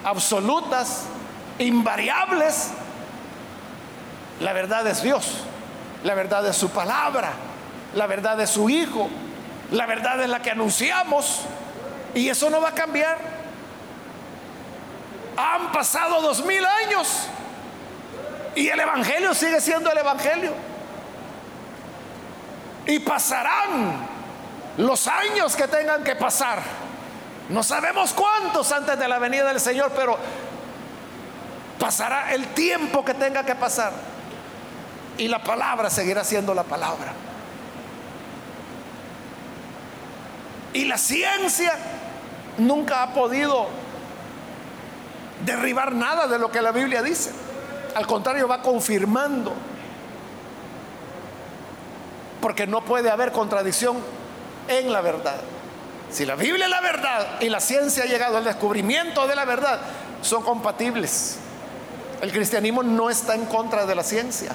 absolutas, 0.04 1.02
invariables, 1.58 2.68
la 4.40 4.52
verdad 4.52 4.86
es 4.86 5.02
Dios, 5.02 5.38
la 6.02 6.14
verdad 6.14 6.46
es 6.46 6.56
su 6.56 6.70
palabra, 6.70 7.32
la 7.94 8.06
verdad 8.06 8.40
es 8.40 8.50
su 8.50 8.70
Hijo, 8.70 9.08
la 9.72 9.86
verdad 9.86 10.22
es 10.22 10.28
la 10.28 10.42
que 10.42 10.50
anunciamos 10.50 11.40
y 12.14 12.28
eso 12.28 12.50
no 12.50 12.60
va 12.60 12.68
a 12.68 12.74
cambiar. 12.74 13.16
Han 15.36 15.72
pasado 15.72 16.20
dos 16.20 16.44
mil 16.44 16.64
años 16.64 17.26
y 18.54 18.68
el 18.68 18.78
Evangelio 18.78 19.32
sigue 19.34 19.60
siendo 19.62 19.90
el 19.90 19.96
Evangelio. 19.96 20.52
Y 22.84 22.98
pasarán 22.98 24.06
los 24.76 25.06
años 25.06 25.56
que 25.56 25.66
tengan 25.66 26.04
que 26.04 26.16
pasar. 26.16 26.60
No 27.48 27.62
sabemos 27.62 28.12
cuántos 28.12 28.70
antes 28.72 28.98
de 28.98 29.08
la 29.08 29.18
venida 29.18 29.48
del 29.48 29.60
Señor, 29.60 29.92
pero 29.96 30.18
pasará 31.78 32.32
el 32.34 32.48
tiempo 32.48 33.02
que 33.04 33.14
tenga 33.14 33.42
que 33.42 33.54
pasar. 33.54 33.92
Y 35.16 35.28
la 35.28 35.42
palabra 35.42 35.88
seguirá 35.88 36.24
siendo 36.24 36.52
la 36.52 36.64
palabra. 36.64 37.12
Y 40.72 40.84
la 40.84 40.96
ciencia 40.96 41.74
nunca 42.58 43.02
ha 43.02 43.14
podido 43.14 43.68
derribar 45.44 45.92
nada 45.92 46.26
de 46.28 46.38
lo 46.38 46.50
que 46.50 46.62
la 46.62 46.72
Biblia 46.72 47.02
dice. 47.02 47.30
Al 47.94 48.06
contrario, 48.06 48.48
va 48.48 48.62
confirmando. 48.62 49.52
Porque 52.40 52.66
no 52.66 52.84
puede 52.84 53.10
haber 53.10 53.32
contradicción 53.32 53.98
en 54.68 54.92
la 54.92 55.00
verdad. 55.00 55.36
Si 56.10 56.26
la 56.26 56.34
Biblia 56.34 56.64
es 56.64 56.70
la 56.70 56.80
verdad 56.80 57.40
y 57.40 57.48
la 57.48 57.60
ciencia 57.60 58.04
ha 58.04 58.06
llegado 58.06 58.36
al 58.36 58.44
descubrimiento 58.44 59.26
de 59.26 59.34
la 59.34 59.44
verdad, 59.44 59.80
son 60.20 60.42
compatibles. 60.42 61.38
El 62.20 62.32
cristianismo 62.32 62.82
no 62.82 63.10
está 63.10 63.34
en 63.34 63.46
contra 63.46 63.86
de 63.86 63.94
la 63.94 64.02
ciencia. 64.02 64.52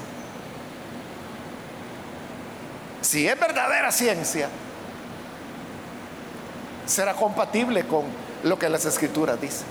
Si 3.00 3.26
es 3.26 3.38
verdadera 3.38 3.90
ciencia, 3.90 4.48
será 6.88 7.14
compatible 7.14 7.84
con 7.84 8.04
lo 8.42 8.58
que 8.58 8.68
las 8.68 8.84
escrituras 8.84 9.40
dicen. 9.40 9.66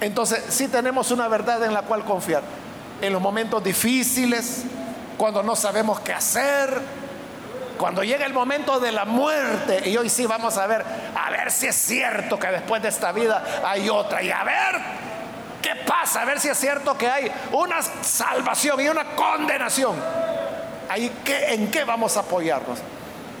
Entonces, 0.00 0.44
si 0.48 0.68
tenemos 0.68 1.10
una 1.10 1.26
verdad 1.26 1.64
en 1.64 1.74
la 1.74 1.82
cual 1.82 2.04
confiar. 2.04 2.42
En 3.00 3.12
los 3.12 3.22
momentos 3.22 3.62
difíciles, 3.62 4.64
cuando 5.16 5.42
no 5.42 5.56
sabemos 5.56 6.00
qué 6.00 6.12
hacer, 6.12 6.80
cuando 7.78 8.02
llega 8.02 8.26
el 8.26 8.32
momento 8.32 8.80
de 8.80 8.92
la 8.92 9.04
muerte, 9.04 9.88
y 9.88 9.96
hoy 9.96 10.08
sí 10.08 10.26
vamos 10.26 10.56
a 10.58 10.66
ver, 10.66 10.84
a 11.14 11.30
ver 11.30 11.50
si 11.50 11.66
es 11.66 11.76
cierto 11.76 12.38
que 12.38 12.48
después 12.48 12.82
de 12.82 12.88
esta 12.88 13.12
vida 13.12 13.62
hay 13.64 13.88
otra, 13.88 14.22
y 14.22 14.30
a 14.30 14.44
ver 14.44 14.80
qué 15.62 15.74
pasa, 15.86 16.22
a 16.22 16.24
ver 16.24 16.40
si 16.40 16.48
es 16.48 16.58
cierto 16.58 16.98
que 16.98 17.08
hay 17.08 17.30
una 17.52 17.80
salvación 17.82 18.80
y 18.80 18.88
una 18.88 19.04
condenación. 19.16 19.96
Ahí, 20.88 21.12
¿En 21.26 21.70
qué 21.70 21.84
vamos 21.84 22.16
a 22.16 22.20
apoyarnos? 22.20 22.78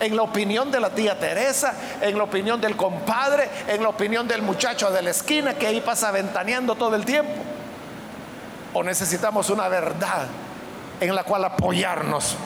En 0.00 0.16
la 0.16 0.22
opinión 0.22 0.70
de 0.70 0.80
la 0.80 0.90
tía 0.90 1.18
Teresa, 1.18 1.74
en 2.00 2.16
la 2.16 2.24
opinión 2.24 2.60
del 2.60 2.76
compadre, 2.76 3.48
en 3.66 3.82
la 3.82 3.88
opinión 3.88 4.28
del 4.28 4.42
muchacho 4.42 4.90
de 4.90 5.02
la 5.02 5.10
esquina 5.10 5.54
que 5.54 5.66
ahí 5.66 5.80
pasa 5.80 6.10
ventaneando 6.10 6.74
todo 6.74 6.94
el 6.94 7.04
tiempo. 7.04 7.32
O 8.74 8.82
necesitamos 8.82 9.50
una 9.50 9.68
verdad 9.68 10.26
en 11.00 11.14
la 11.14 11.24
cual 11.24 11.44
apoyarnos 11.44 12.36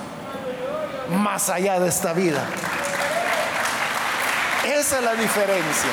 más 1.10 1.48
allá 1.48 1.78
de 1.80 1.88
esta 1.88 2.12
vida. 2.12 2.44
Esa 4.64 4.98
es 4.98 5.04
la 5.04 5.14
diferencia. 5.14 5.90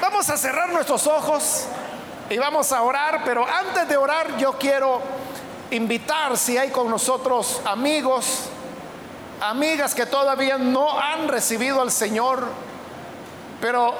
Vamos 0.00 0.30
a 0.30 0.36
cerrar 0.36 0.70
nuestros 0.72 1.06
ojos 1.06 1.66
y 2.30 2.38
vamos 2.38 2.72
a 2.72 2.82
orar, 2.82 3.22
pero 3.24 3.46
antes 3.46 3.88
de 3.88 3.96
orar 3.96 4.36
yo 4.36 4.52
quiero 4.54 5.17
invitar 5.70 6.36
si 6.36 6.56
hay 6.56 6.70
con 6.70 6.90
nosotros 6.90 7.60
amigos, 7.64 8.44
amigas 9.40 9.94
que 9.94 10.06
todavía 10.06 10.58
no 10.58 10.98
han 10.98 11.28
recibido 11.28 11.80
al 11.80 11.90
Señor, 11.90 12.46
pero 13.60 13.94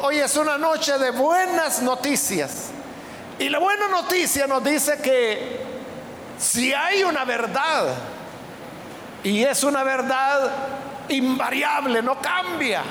hoy 0.00 0.18
es 0.18 0.36
una 0.36 0.58
noche 0.58 0.98
de 0.98 1.10
buenas 1.10 1.82
noticias. 1.82 2.70
Y 3.38 3.48
la 3.48 3.58
buena 3.58 3.88
noticia 3.88 4.46
nos 4.46 4.62
dice 4.62 4.98
que 4.98 5.62
si 6.38 6.72
hay 6.72 7.02
una 7.02 7.24
verdad, 7.24 7.94
y 9.22 9.42
es 9.42 9.64
una 9.64 9.82
verdad 9.82 10.50
invariable, 11.08 12.02
no 12.02 12.20
cambia, 12.20 12.82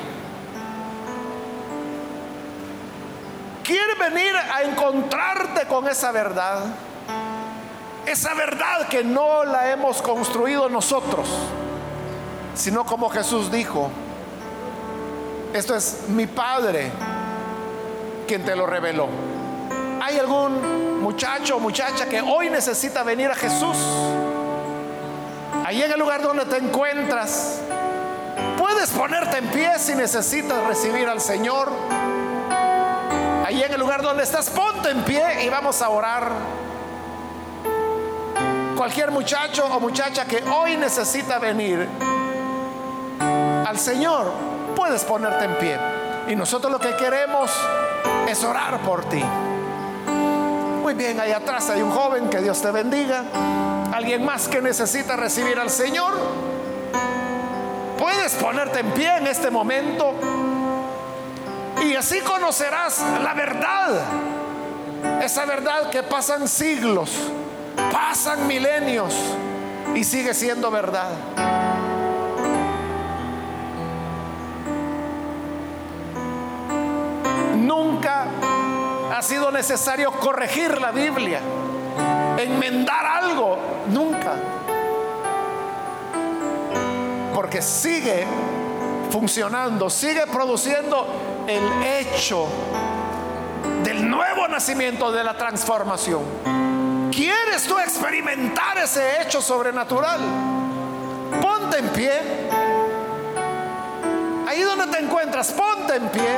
¿Quieres 3.64 3.98
venir 3.98 4.36
a 4.36 4.62
encontrarte 4.64 5.66
con 5.68 5.88
esa 5.88 6.12
verdad? 6.12 6.66
Esa 8.06 8.34
verdad 8.34 8.88
que 8.90 9.04
no 9.04 9.44
la 9.46 9.72
hemos 9.72 10.02
construido 10.02 10.70
nosotros, 10.70 11.28
sino 12.54 12.86
como 12.86 13.10
Jesús 13.10 13.52
dijo, 13.52 13.90
esto 15.54 15.76
es 15.76 16.04
mi 16.10 16.28
Padre 16.28 16.92
quien 18.28 18.44
te 18.44 18.56
lo 18.56 18.66
reveló. 18.66 19.08
¿Hay 20.02 20.20
algún 20.20 21.02
muchacho 21.02 21.58
o 21.58 21.60
muchacha 21.60 22.08
que 22.08 22.22
hoy 22.22 22.50
necesita 22.50 23.04
venir 23.04 23.32
a 23.32 23.36
Jesús? 23.36 23.78
Ahí 25.66 25.82
en 25.82 25.92
el 25.92 26.00
lugar 26.00 26.22
donde 26.22 26.46
te 26.46 26.58
encuentras, 26.58 27.62
puedes 28.58 28.90
ponerte 28.90 29.38
en 29.38 29.48
pie 29.48 29.80
si 29.80 29.96
necesitas 29.96 30.62
recibir 30.66 31.08
al 31.08 31.22
Señor 31.22 31.72
ahí 33.54 33.62
en 33.62 33.74
el 33.74 33.80
lugar 33.80 34.02
donde 34.02 34.24
estás, 34.24 34.50
ponte 34.50 34.90
en 34.90 35.04
pie 35.04 35.46
y 35.46 35.50
vamos 35.50 35.82
a 35.82 35.90
orar. 35.90 36.32
Cualquier 38.78 39.12
muchacho 39.12 39.66
o 39.66 39.80
muchacha 39.80 40.26
que 40.26 40.44
hoy 40.44 40.78
necesita 40.78 41.40
venir 41.40 41.88
al 43.66 43.78
Señor, 43.78 44.32
puedes 44.76 45.04
ponerte 45.04 45.46
en 45.46 45.58
pie. 45.58 45.78
Y 46.28 46.36
nosotros 46.36 46.72
lo 46.72 46.80
que 46.80 46.96
queremos 46.96 47.52
es 48.28 48.44
orar 48.44 48.80
por 48.82 49.06
ti. 49.06 49.24
Muy 50.82 50.94
bien, 50.94 51.20
ahí 51.20 51.32
atrás 51.32 51.70
hay 51.70 51.82
un 51.82 51.92
joven, 51.92 52.30
que 52.30 52.40
Dios 52.40 52.62
te 52.62 52.72
bendiga. 52.72 53.24
Alguien 53.94 54.26
más 54.26 54.48
que 54.48 54.62
necesita 54.62 55.16
recibir 55.16 55.60
al 55.60 55.70
Señor. 55.70 56.14
Puedes 57.98 58.34
ponerte 58.34 58.80
en 58.80 58.92
pie 58.92 59.18
en 59.18 59.28
este 59.28 59.50
momento 59.50 60.14
y 61.84 61.96
así 61.96 62.20
conocerás 62.22 63.04
la 63.24 63.34
verdad. 63.34 64.02
Esa 65.22 65.46
verdad 65.46 65.90
que 65.90 66.04
pasan 66.04 66.48
siglos, 66.48 67.12
pasan 67.94 68.48
milenios 68.48 69.14
y 69.94 70.04
sigue 70.04 70.34
siendo 70.34 70.72
verdad. 70.72 71.12
Nunca 77.56 78.26
ha 79.16 79.22
sido 79.22 79.52
necesario 79.52 80.12
corregir 80.14 80.82
la 80.82 80.92
Biblia, 80.92 81.40
enmendar 82.40 83.06
algo, 83.06 83.60
nunca. 83.92 84.34
Porque 87.36 87.62
sigue 87.62 88.26
funcionando, 89.12 89.88
sigue 89.92 90.26
produciendo 90.26 91.46
el 91.48 91.64
hecho 91.84 92.48
del 93.84 94.10
nuevo 94.10 94.48
nacimiento, 94.48 95.12
de 95.12 95.24
la 95.24 95.38
transformación. 95.38 96.73
¿Quieres 97.16 97.64
tú 97.68 97.78
experimentar 97.80 98.78
ese 98.78 99.22
hecho 99.22 99.42
sobrenatural? 99.42 100.20
Ponte 101.42 101.78
en 101.78 101.90
pie. 101.90 102.12
Ahí 104.48 104.62
donde 104.62 104.88
te 104.88 105.04
encuentras, 105.04 105.52
ponte 105.52 105.96
en 105.96 106.10
pie. 106.10 106.38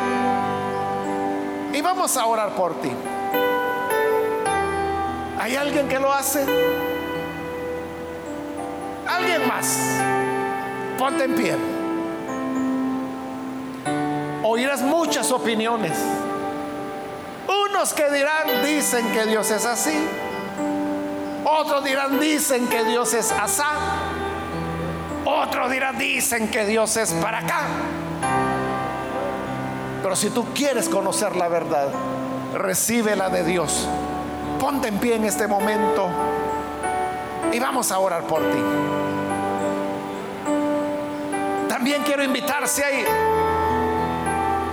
Y 1.73 1.82
vamos 1.82 2.15
a 2.17 2.26
orar 2.26 2.55
por 2.55 2.80
ti. 2.82 2.91
¿Hay 5.39 5.55
alguien 5.55 5.88
que 5.88 5.99
lo 5.99 6.11
hace? 6.11 6.45
¿Alguien 9.07 9.47
más? 9.47 9.80
Ponte 10.97 11.23
en 11.23 11.36
pie 11.36 11.55
oirás 14.55 14.82
muchas 14.82 15.32
opiniones. 15.32 15.97
Unos 17.47 17.93
que 17.93 18.09
dirán, 18.09 18.63
dicen 18.63 19.11
que 19.11 19.26
Dios 19.26 19.51
es 19.51 19.65
así. 19.65 19.93
Otros 21.48 21.84
dirán, 21.84 22.20
dicen 22.20 22.68
que 22.68 22.84
Dios 22.84 23.14
es 23.14 23.32
asá. 23.32 23.70
Otros 25.24 25.70
dirán, 25.70 25.98
dicen 25.98 26.50
que 26.50 26.66
Dios 26.66 26.98
es 26.98 27.14
para 27.14 27.39
acá. 27.39 27.62
Pero 30.02 30.16
si 30.16 30.32
tú 30.32 30.46
quieres 30.56 30.89
conocer 30.89 31.36
la 31.36 31.48
verdad, 31.48 31.89
recibe 32.56 33.16
la 33.16 33.30
de 33.30 33.43
Dios. 33.43 33.88
Ponte 34.60 34.88
en 34.88 34.98
pie 34.98 35.16
en 35.16 35.26
este 35.26 35.48
momento 35.48 36.10
y 37.52 37.60
vamos 37.60 37.91
a 37.91 38.00
orar 38.00 38.24
por 38.24 38.41
ti. 38.41 38.60
También 41.70 42.02
quiero 42.04 42.24
invitar 42.24 42.68
si 42.68 42.82
hay 42.82 43.06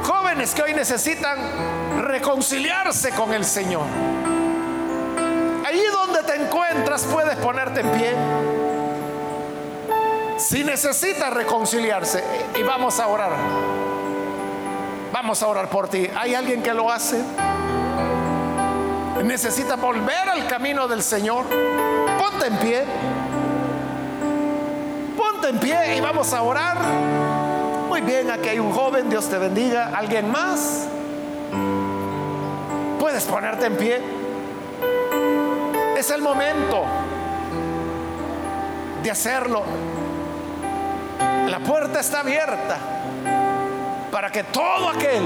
jóvenes 0.02 0.54
que 0.54 0.62
hoy 0.62 0.72
necesitan 0.72 1.38
reconciliarse 2.00 3.10
con 3.10 3.34
el 3.34 3.44
Señor. 3.44 3.84
Encuentras 6.72 7.04
puedes 7.04 7.36
ponerte 7.36 7.80
en 7.80 7.90
pie. 7.90 8.14
Si 10.38 10.64
necesitas 10.64 11.30
reconciliarse, 11.30 12.24
y 12.58 12.62
vamos 12.62 12.98
a 12.98 13.08
orar. 13.08 13.32
Vamos 15.12 15.42
a 15.42 15.48
orar 15.48 15.68
por 15.68 15.88
ti. 15.88 16.08
¿Hay 16.16 16.34
alguien 16.34 16.62
que 16.62 16.72
lo 16.72 16.90
hace? 16.90 17.20
Necesita 19.22 19.76
volver 19.76 20.30
al 20.30 20.46
camino 20.46 20.88
del 20.88 21.02
Señor. 21.02 21.44
Ponte 22.18 22.46
en 22.46 22.56
pie. 22.56 22.84
Ponte 25.14 25.50
en 25.50 25.58
pie 25.58 25.96
y 25.96 26.00
vamos 26.00 26.32
a 26.32 26.40
orar. 26.40 26.78
Muy 27.90 28.00
bien, 28.00 28.30
aquí 28.30 28.48
hay 28.48 28.58
un 28.58 28.72
joven, 28.72 29.10
Dios 29.10 29.28
te 29.28 29.36
bendiga. 29.36 29.90
¿Alguien 29.94 30.30
más? 30.30 30.86
Puedes 32.98 33.24
ponerte 33.24 33.66
en 33.66 33.76
pie. 33.76 34.21
Es 36.02 36.10
el 36.10 36.20
momento 36.20 36.84
de 39.04 39.08
hacerlo. 39.08 39.62
La 41.46 41.60
puerta 41.60 42.00
está 42.00 42.22
abierta 42.22 42.76
para 44.10 44.28
que 44.28 44.42
todo 44.42 44.88
aquel 44.88 45.22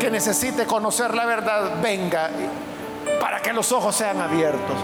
que 0.00 0.10
necesite 0.10 0.66
conocer 0.66 1.14
la 1.14 1.26
verdad 1.26 1.80
venga, 1.80 2.28
para 3.20 3.38
que 3.38 3.52
los 3.52 3.70
ojos 3.70 3.94
sean 3.94 4.20
abiertos. 4.20 4.74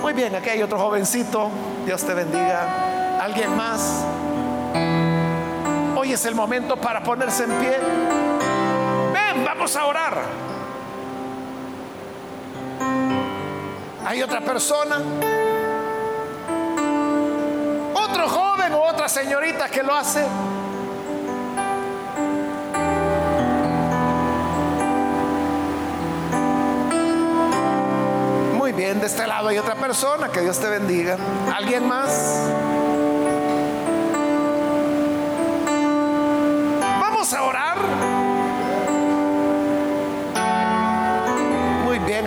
Muy 0.00 0.12
bien, 0.12 0.32
aquí 0.36 0.50
hay 0.50 0.62
otro 0.62 0.78
jovencito, 0.78 1.50
Dios 1.84 2.04
te 2.04 2.14
bendiga. 2.14 3.18
¿Alguien 3.20 3.56
más? 3.56 4.04
Hoy 5.96 6.12
es 6.12 6.24
el 6.24 6.36
momento 6.36 6.76
para 6.76 7.02
ponerse 7.02 7.42
en 7.42 7.50
pie. 7.54 7.78
Ven, 9.12 9.44
vamos 9.44 9.74
a 9.74 9.86
orar. 9.86 10.53
Hay 14.06 14.22
otra 14.22 14.40
persona, 14.42 14.98
otro 17.94 18.28
joven 18.28 18.74
o 18.74 18.82
otra 18.82 19.08
señorita 19.08 19.68
que 19.68 19.82
lo 19.82 19.94
hace. 19.94 20.24
Muy 28.58 28.72
bien, 28.72 29.00
de 29.00 29.06
este 29.06 29.26
lado 29.26 29.48
hay 29.48 29.56
otra 29.56 29.74
persona, 29.74 30.28
que 30.28 30.42
Dios 30.42 30.58
te 30.60 30.68
bendiga. 30.68 31.16
¿Alguien 31.54 31.88
más? 31.88 32.50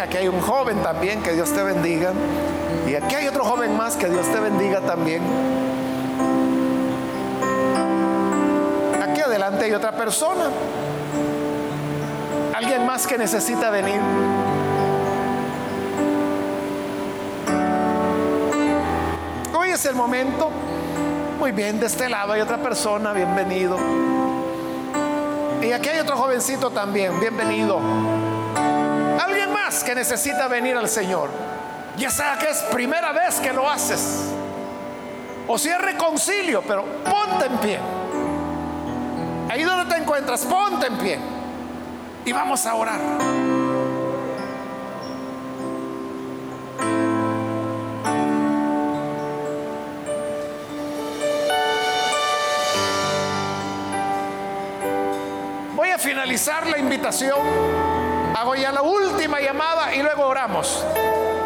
Aquí 0.07 0.17
hay 0.17 0.27
un 0.29 0.39
joven 0.39 0.81
también, 0.81 1.21
que 1.21 1.33
Dios 1.33 1.51
te 1.51 1.61
bendiga. 1.61 2.13
Y 2.87 2.95
aquí 2.95 3.15
hay 3.15 3.27
otro 3.27 3.43
joven 3.43 3.75
más, 3.75 3.97
que 3.97 4.07
Dios 4.07 4.25
te 4.31 4.39
bendiga 4.39 4.79
también. 4.79 5.21
Aquí 9.03 9.19
adelante 9.21 9.65
hay 9.65 9.73
otra 9.73 9.91
persona. 9.91 10.49
Alguien 12.55 12.85
más 12.85 13.05
que 13.05 13.17
necesita 13.17 13.69
venir. 13.69 13.99
Hoy 19.53 19.69
es 19.71 19.85
el 19.85 19.95
momento. 19.95 20.49
Muy 21.37 21.51
bien, 21.51 21.81
de 21.81 21.87
este 21.87 22.07
lado 22.07 22.31
hay 22.31 22.41
otra 22.41 22.57
persona, 22.57 23.11
bienvenido. 23.11 23.77
Y 25.61 25.73
aquí 25.73 25.89
hay 25.89 25.99
otro 25.99 26.15
jovencito 26.15 26.69
también, 26.69 27.19
bienvenido. 27.19 28.36
Que 29.67 29.93
necesita 29.93 30.47
venir 30.47 30.77
al 30.77 30.87
Señor. 30.87 31.29
Ya 31.97 32.09
sea 32.09 32.37
que 32.37 32.49
es 32.49 32.57
primera 32.71 33.11
vez 33.11 33.39
que 33.41 33.51
lo 33.51 33.69
haces. 33.69 34.29
O 35.45 35.57
si 35.57 35.67
es 35.67 35.77
reconcilio, 35.77 36.63
pero 36.65 36.85
ponte 37.03 37.45
en 37.47 37.57
pie. 37.57 37.79
Ahí 39.49 39.63
donde 39.63 39.93
te 39.93 40.01
encuentras, 40.01 40.45
ponte 40.45 40.87
en 40.87 40.97
pie. 40.97 41.19
Y 42.23 42.31
vamos 42.31 42.65
a 42.65 42.75
orar. 42.75 43.01
finalizar 56.07 56.67
la 56.67 56.77
invitación, 56.77 57.37
hago 58.37 58.55
ya 58.55 58.71
la 58.71 58.83
última 58.83 59.39
llamada 59.41 59.95
y 59.95 60.01
luego 60.01 60.25
oramos. 60.25 60.85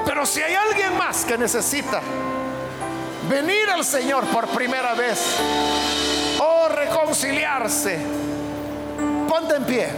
Pero 0.05 0.25
si 0.25 0.41
hay 0.41 0.55
alguien 0.55 0.97
más 0.97 1.23
que 1.23 1.37
necesita 1.37 2.01
venir 3.29 3.69
al 3.69 3.85
Señor 3.85 4.25
por 4.25 4.47
primera 4.47 4.93
vez 4.93 5.37
o 6.39 6.67
reconciliarse, 6.67 7.97
ponte 9.29 9.55
en 9.55 9.65
pie 9.65 9.89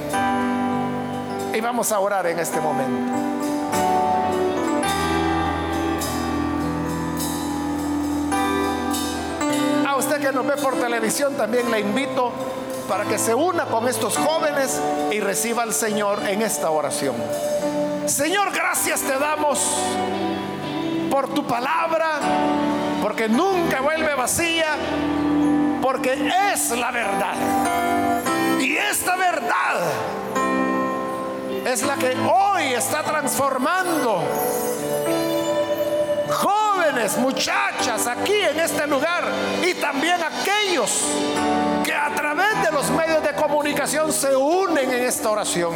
y 1.54 1.62
vamos 1.62 1.92
a 1.92 2.00
orar 2.00 2.28
en 2.28 2.38
este 2.38 2.60
momento. 2.62 3.33
Que 10.20 10.32
nos 10.32 10.46
ve 10.46 10.58
por 10.58 10.76
televisión, 10.76 11.36
también 11.36 11.70
le 11.72 11.80
invito 11.80 12.32
para 12.88 13.06
que 13.06 13.18
se 13.18 13.34
una 13.34 13.66
con 13.66 13.88
estos 13.88 14.18
jóvenes 14.18 14.80
y 15.12 15.20
reciba 15.20 15.64
al 15.64 15.74
Señor 15.74 16.20
en 16.28 16.42
esta 16.42 16.70
oración. 16.70 17.16
Señor, 18.06 18.52
gracias 18.52 19.02
te 19.02 19.18
damos 19.18 19.60
por 21.10 21.34
tu 21.34 21.46
palabra, 21.46 22.20
porque 23.02 23.30
nunca 23.30 23.82
vuelve 23.82 24.14
vacía, 24.16 24.76
porque 25.82 26.32
es 26.54 26.72
la 26.72 26.92
verdad. 26.92 27.36
Y 28.60 28.76
esta 28.76 29.16
verdad 29.16 29.76
es 31.66 31.84
la 31.84 31.96
que 31.96 32.16
hoy 32.18 32.74
está 32.74 33.04
transformando 33.04 34.24
muchachas 37.18 38.06
aquí 38.08 38.40
en 38.40 38.60
este 38.60 38.86
lugar 38.86 39.24
y 39.68 39.74
también 39.74 40.18
aquellos 40.22 41.02
que 41.84 41.94
a 41.94 42.14
través 42.14 42.62
de 42.64 42.72
los 42.72 42.90
medios 42.92 43.24
de 43.24 43.34
comunicación 43.34 44.14
se 44.14 44.36
unen 44.36 44.92
en 44.92 45.04
esta 45.04 45.32
oración. 45.32 45.74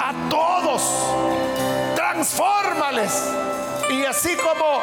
A 0.00 0.28
todos, 0.30 0.82
transfórmales. 1.96 3.30
Y 3.90 4.04
así 4.04 4.36
como 4.36 4.80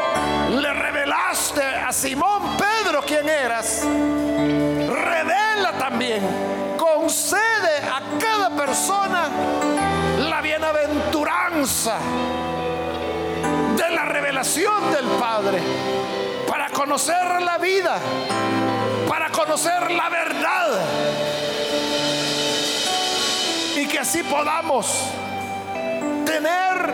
le 0.60 0.74
revelaste 0.74 1.64
a 1.64 1.94
Simón 1.94 2.58
Pedro 2.58 3.02
quién 3.08 3.28
eras, 3.30 3.84
revela 3.84 5.72
también, 5.80 6.22
concede 6.78 7.78
a 7.78 8.02
cada 8.20 8.50
persona 8.50 9.30
la 10.20 10.42
bienaventuranza 10.42 11.98
de 13.80 13.90
la 13.96 14.04
revelación 14.04 14.92
del 14.92 15.06
Padre 15.18 15.60
para 16.48 16.70
conocer 16.70 17.42
la 17.42 17.58
vida, 17.58 17.98
para 19.08 19.30
conocer 19.30 19.90
la 19.92 20.10
verdad 20.10 20.82
y 23.78 23.88
que 23.88 24.00
así 24.00 24.22
podamos 24.24 25.06
tener 26.26 26.94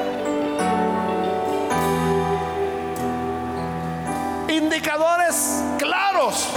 indicadores 4.49 5.63
claros, 5.79 6.49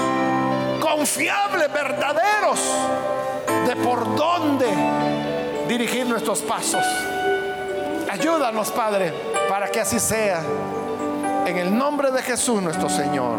confiables, 0.80 1.72
verdaderos 1.72 2.60
de 3.66 3.76
por 3.76 4.14
dónde 4.14 4.66
dirigir 5.68 6.06
nuestros 6.06 6.40
pasos. 6.40 6.84
Ayúdanos, 8.10 8.70
Padre, 8.70 9.12
para 9.48 9.68
que 9.68 9.80
así 9.80 10.00
sea. 10.00 10.42
En 11.46 11.56
el 11.56 11.76
nombre 11.76 12.10
de 12.10 12.22
Jesús 12.22 12.62
nuestro 12.62 12.88
Señor. 12.88 13.38